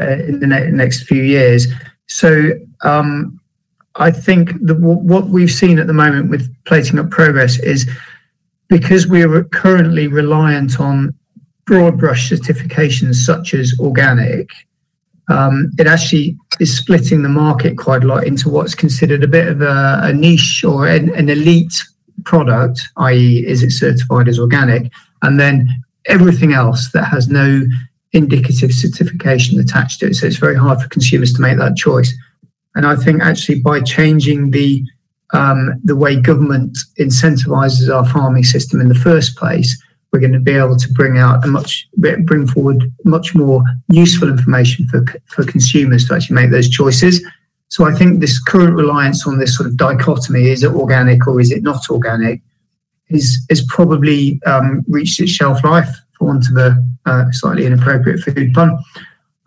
[0.00, 1.66] uh, in the ne- next few years.
[2.06, 2.52] So
[3.94, 7.90] I think what we've seen at the moment with plating up progress is
[8.68, 11.14] because we're currently reliant on
[11.66, 14.48] broad brush certifications such as organic
[15.28, 19.48] um, it actually is splitting the market quite a lot into what's considered a bit
[19.48, 21.72] of a, a niche or an, an, elite
[22.24, 24.90] product, i.e., is it certified as organic?
[25.22, 25.68] And then
[26.06, 27.62] everything else that has no
[28.12, 30.14] indicative certification attached to it.
[30.14, 32.12] So it's very hard for consumers to make that choice.
[32.74, 34.84] And I think actually by changing the
[35.34, 40.40] um, the way government incentivizes our farming system in the first place, we're going to
[40.40, 45.44] be able to bring out a much bring forward much more useful information for for
[45.44, 47.24] consumers to actually make those choices.
[47.68, 51.40] So I think this current reliance on this sort of dichotomy is it organic or
[51.40, 52.42] is it not organic
[53.08, 58.20] is is probably um, reached its shelf life for want of a uh, slightly inappropriate
[58.20, 58.78] food pun.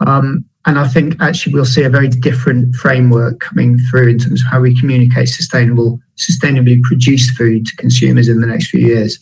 [0.06, 4.42] Um, and I think actually we'll see a very different framework coming through in terms
[4.42, 9.20] of how we communicate sustainable, sustainably produced food to consumers in the next few years.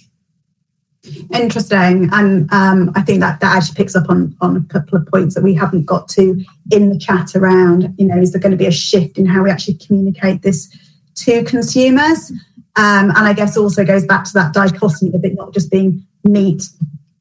[1.33, 5.05] Interesting, and um, I think that that actually picks up on on a couple of
[5.07, 6.41] points that we haven't got to
[6.71, 7.93] in the chat around.
[7.97, 10.69] You know, is there going to be a shift in how we actually communicate this
[11.15, 12.31] to consumers?
[12.75, 16.05] Um, and I guess also goes back to that dichotomy of it not just being
[16.23, 16.63] meat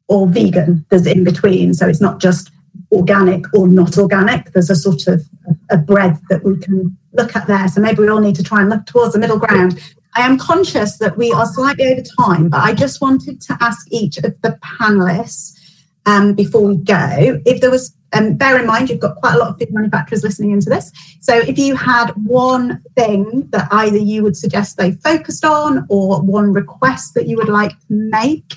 [0.06, 0.86] or vegan.
[0.88, 2.52] There's in between, so it's not just
[2.92, 4.52] organic or not organic.
[4.52, 5.22] There's a sort of
[5.70, 7.66] a breadth that we can look at there.
[7.66, 9.80] So maybe we all need to try and look towards the middle ground
[10.14, 13.86] I am conscious that we are slightly over time, but I just wanted to ask
[13.90, 15.58] each of the panelists
[16.04, 17.94] um, before we go if there was.
[18.14, 20.92] Um, bear in mind, you've got quite a lot of food manufacturers listening into this.
[21.22, 26.20] So, if you had one thing that either you would suggest they focused on, or
[26.20, 28.54] one request that you would like to make,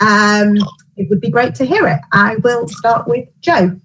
[0.00, 0.58] um,
[0.98, 2.00] it would be great to hear it.
[2.12, 3.80] I will start with Joe.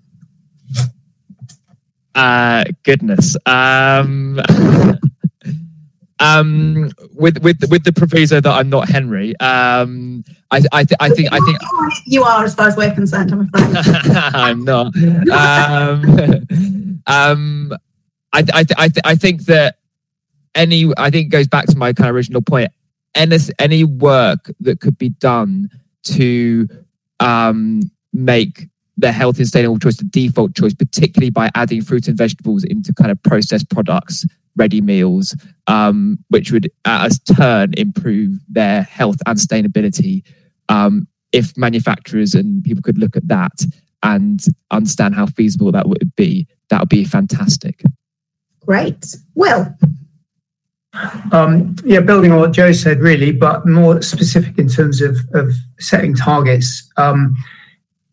[2.14, 3.38] Uh, goodness.
[3.46, 4.42] Um,
[6.20, 9.38] um, with with with the proviso that I'm not Henry.
[9.40, 11.60] Um, I I, th- I think I think
[12.06, 13.32] you are as far as we're concerned.
[13.32, 14.96] I'm afraid I'm not.
[15.32, 17.74] Um, um,
[18.34, 19.78] I I th- I, th- I think that
[20.54, 22.72] any I think it goes back to my kind of original point.
[23.14, 25.70] Any any work that could be done
[26.04, 26.68] to
[27.20, 27.82] um
[28.14, 32.64] make the healthy and sustainable choice the default choice, particularly by adding fruit and vegetables
[32.64, 34.26] into kind of processed products,
[34.56, 35.36] ready meals,
[35.68, 40.24] um, which would at a turn improve their health and sustainability.
[40.70, 43.66] Um, if manufacturers and people could look at that
[44.04, 47.84] and understand how feasible that would be, that would be fantastic.
[48.62, 49.16] Great.
[49.36, 49.76] Well,
[51.34, 55.54] Um, yeah, building on what Joe said, really, but more specific in terms of, of
[55.78, 56.90] setting targets.
[56.96, 57.36] Um,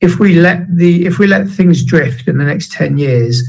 [0.01, 3.43] if we let the if we let things drift in the next 10 years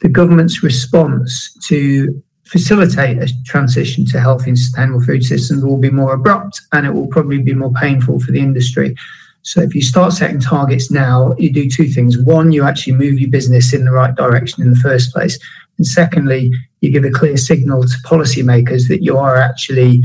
[0.00, 5.90] the government's response to facilitate a transition to healthy and sustainable food systems will be
[5.90, 8.94] more abrupt and it will probably be more painful for the industry.
[9.42, 12.18] So if you start setting targets now you do two things.
[12.18, 15.38] One you actually move your business in the right direction in the first place.
[15.78, 20.02] And secondly you give a clear signal to policymakers that you are actually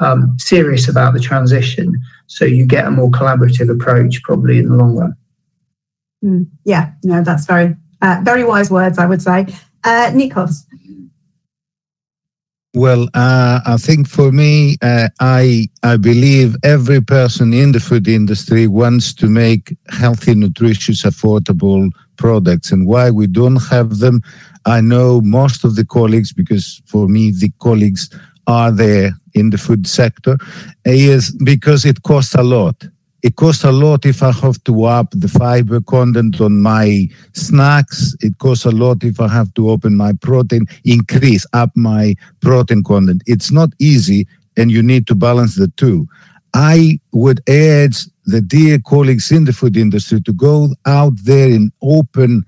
[0.00, 2.00] um, serious about the transition.
[2.28, 5.16] So you get a more collaborative approach probably in the long run.
[6.24, 9.46] Mm, yeah, no, that's very, uh, very wise words, I would say.
[9.82, 10.64] Uh, Nikos.
[12.78, 18.06] Well, uh, I think for me, uh, I I believe every person in the food
[18.06, 24.20] industry wants to make healthy, nutritious, affordable products, and why we don't have them,
[24.64, 28.10] I know most of the colleagues because for me the colleagues
[28.46, 30.36] are there in the food sector,
[30.84, 32.76] is because it costs a lot
[33.22, 38.14] it costs a lot if I have to up the fiber content on my snacks.
[38.20, 42.84] It costs a lot if I have to open my protein, increase up my protein
[42.84, 43.22] content.
[43.26, 46.06] It's not easy and you need to balance the two.
[46.54, 51.72] I would urge the dear colleagues in the food industry to go out there in
[51.82, 52.44] open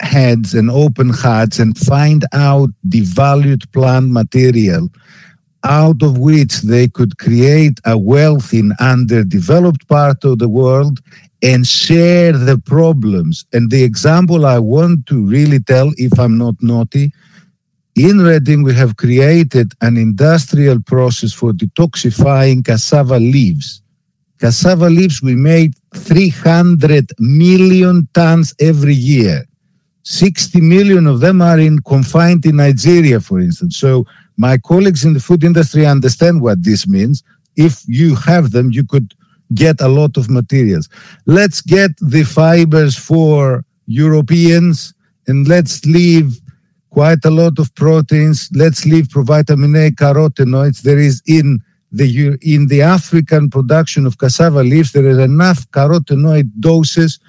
[0.00, 4.88] heads and open hearts and find out the valued plant material
[5.64, 11.00] out of which they could create a wealth in underdeveloped part of the world
[11.42, 13.44] and share the problems.
[13.52, 17.12] And the example I want to really tell, if I'm not naughty,
[17.96, 23.82] in Reading we have created an industrial process for detoxifying cassava leaves.
[24.40, 29.44] Cassava leaves, we made 300 million tons every year.
[30.02, 33.76] 60 million of them are in confined in Nigeria, for instance.
[33.76, 34.04] So
[34.36, 37.22] my colleagues in the food industry understand what this means.
[37.56, 39.14] If you have them, you could
[39.54, 40.88] get a lot of materials.
[41.26, 44.94] Let's get the fibers for Europeans
[45.26, 46.40] and let's leave
[46.90, 48.48] quite a lot of proteins.
[48.54, 50.82] Let's leave provitamin A carotenoids.
[50.82, 51.60] There is in
[51.92, 57.20] the in the African production of cassava leaves, there is enough carotenoid doses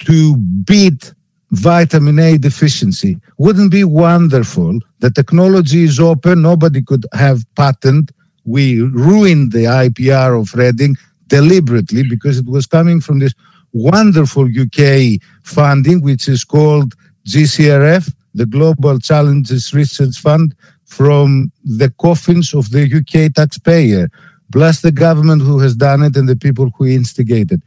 [0.00, 1.12] to beat
[1.50, 3.18] vitamin A deficiency.
[3.38, 4.78] Wouldn't be wonderful?
[5.00, 6.42] The technology is open.
[6.42, 8.10] Nobody could have patent.
[8.44, 10.96] We ruined the IPR of Reading
[11.28, 13.34] deliberately because it was coming from this
[13.72, 16.94] wonderful UK funding, which is called
[17.26, 20.54] GCRF, the Global Challenges Research Fund,
[20.86, 24.08] from the coffins of the UK taxpayer.
[24.50, 27.62] Bless the government who has done it and the people who instigated.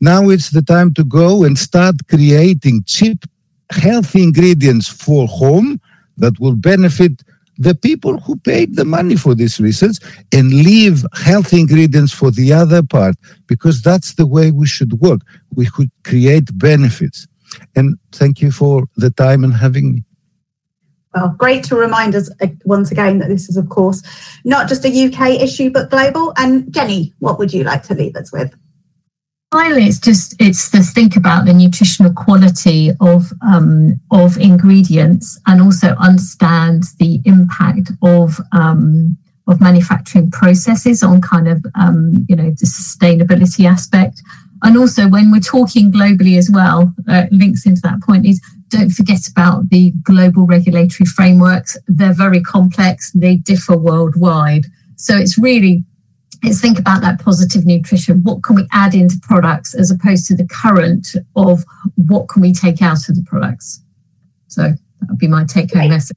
[0.00, 3.24] Now it's the time to go and start creating cheap,
[3.70, 5.80] healthy ingredients for home
[6.18, 7.22] that will benefit
[7.58, 9.96] the people who paid the money for this research
[10.32, 13.14] and leave healthy ingredients for the other part
[13.46, 15.20] because that's the way we should work.
[15.54, 17.26] We could create benefits.
[17.76, 20.04] And thank you for the time and having me.
[21.14, 24.02] Well, great to remind us uh, once again that this is, of course,
[24.44, 26.32] not just a UK issue, but global.
[26.36, 28.52] And Jenny, what would you like to leave us with?
[29.54, 35.62] Finally, it's just it's to think about the nutritional quality of um, of ingredients and
[35.62, 42.50] also understand the impact of um, of manufacturing processes on kind of um, you know
[42.50, 44.20] the sustainability aspect.
[44.64, 48.40] And also, when we're talking globally as well, uh, links into that point is
[48.70, 51.76] don't forget about the global regulatory frameworks.
[51.86, 53.12] They're very complex.
[53.12, 54.64] They differ worldwide.
[54.96, 55.84] So it's really
[56.46, 58.22] is think about that positive nutrition.
[58.22, 61.64] What can we add into products as opposed to the current of
[61.96, 63.82] what can we take out of the products?
[64.48, 66.16] So that would be my take home message.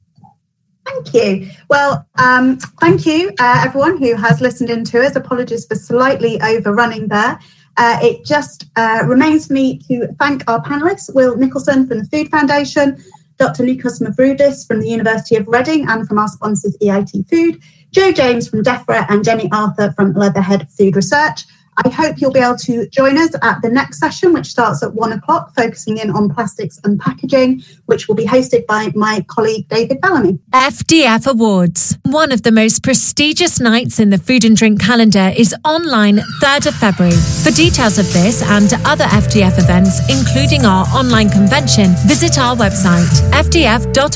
[0.86, 1.50] Thank you.
[1.68, 5.16] Well, um, thank you, uh, everyone who has listened in to us.
[5.16, 7.38] Apologies for slightly overrunning there.
[7.76, 12.04] Uh, it just uh, remains for me to thank our panelists, Will Nicholson from the
[12.06, 12.96] Food Foundation,
[13.38, 13.62] Dr.
[13.62, 18.48] Nikos Mavroudis from the University of Reading and from our sponsors EIT Food, Joe James
[18.48, 21.44] from DEFRA and Jenny Arthur from Leatherhead Food Research.
[21.84, 24.94] I hope you'll be able to join us at the next session, which starts at
[24.94, 29.68] one o'clock, focusing in on plastics and packaging, which will be hosted by my colleague
[29.68, 30.40] David Bellamy.
[30.52, 31.96] FDF Awards.
[32.02, 36.66] One of the most prestigious nights in the food and drink calendar is online 3rd
[36.66, 37.14] of February.
[37.44, 43.06] For details of this and other FDF events, including our online convention, visit our website
[43.30, 44.08] fdf.org.uk.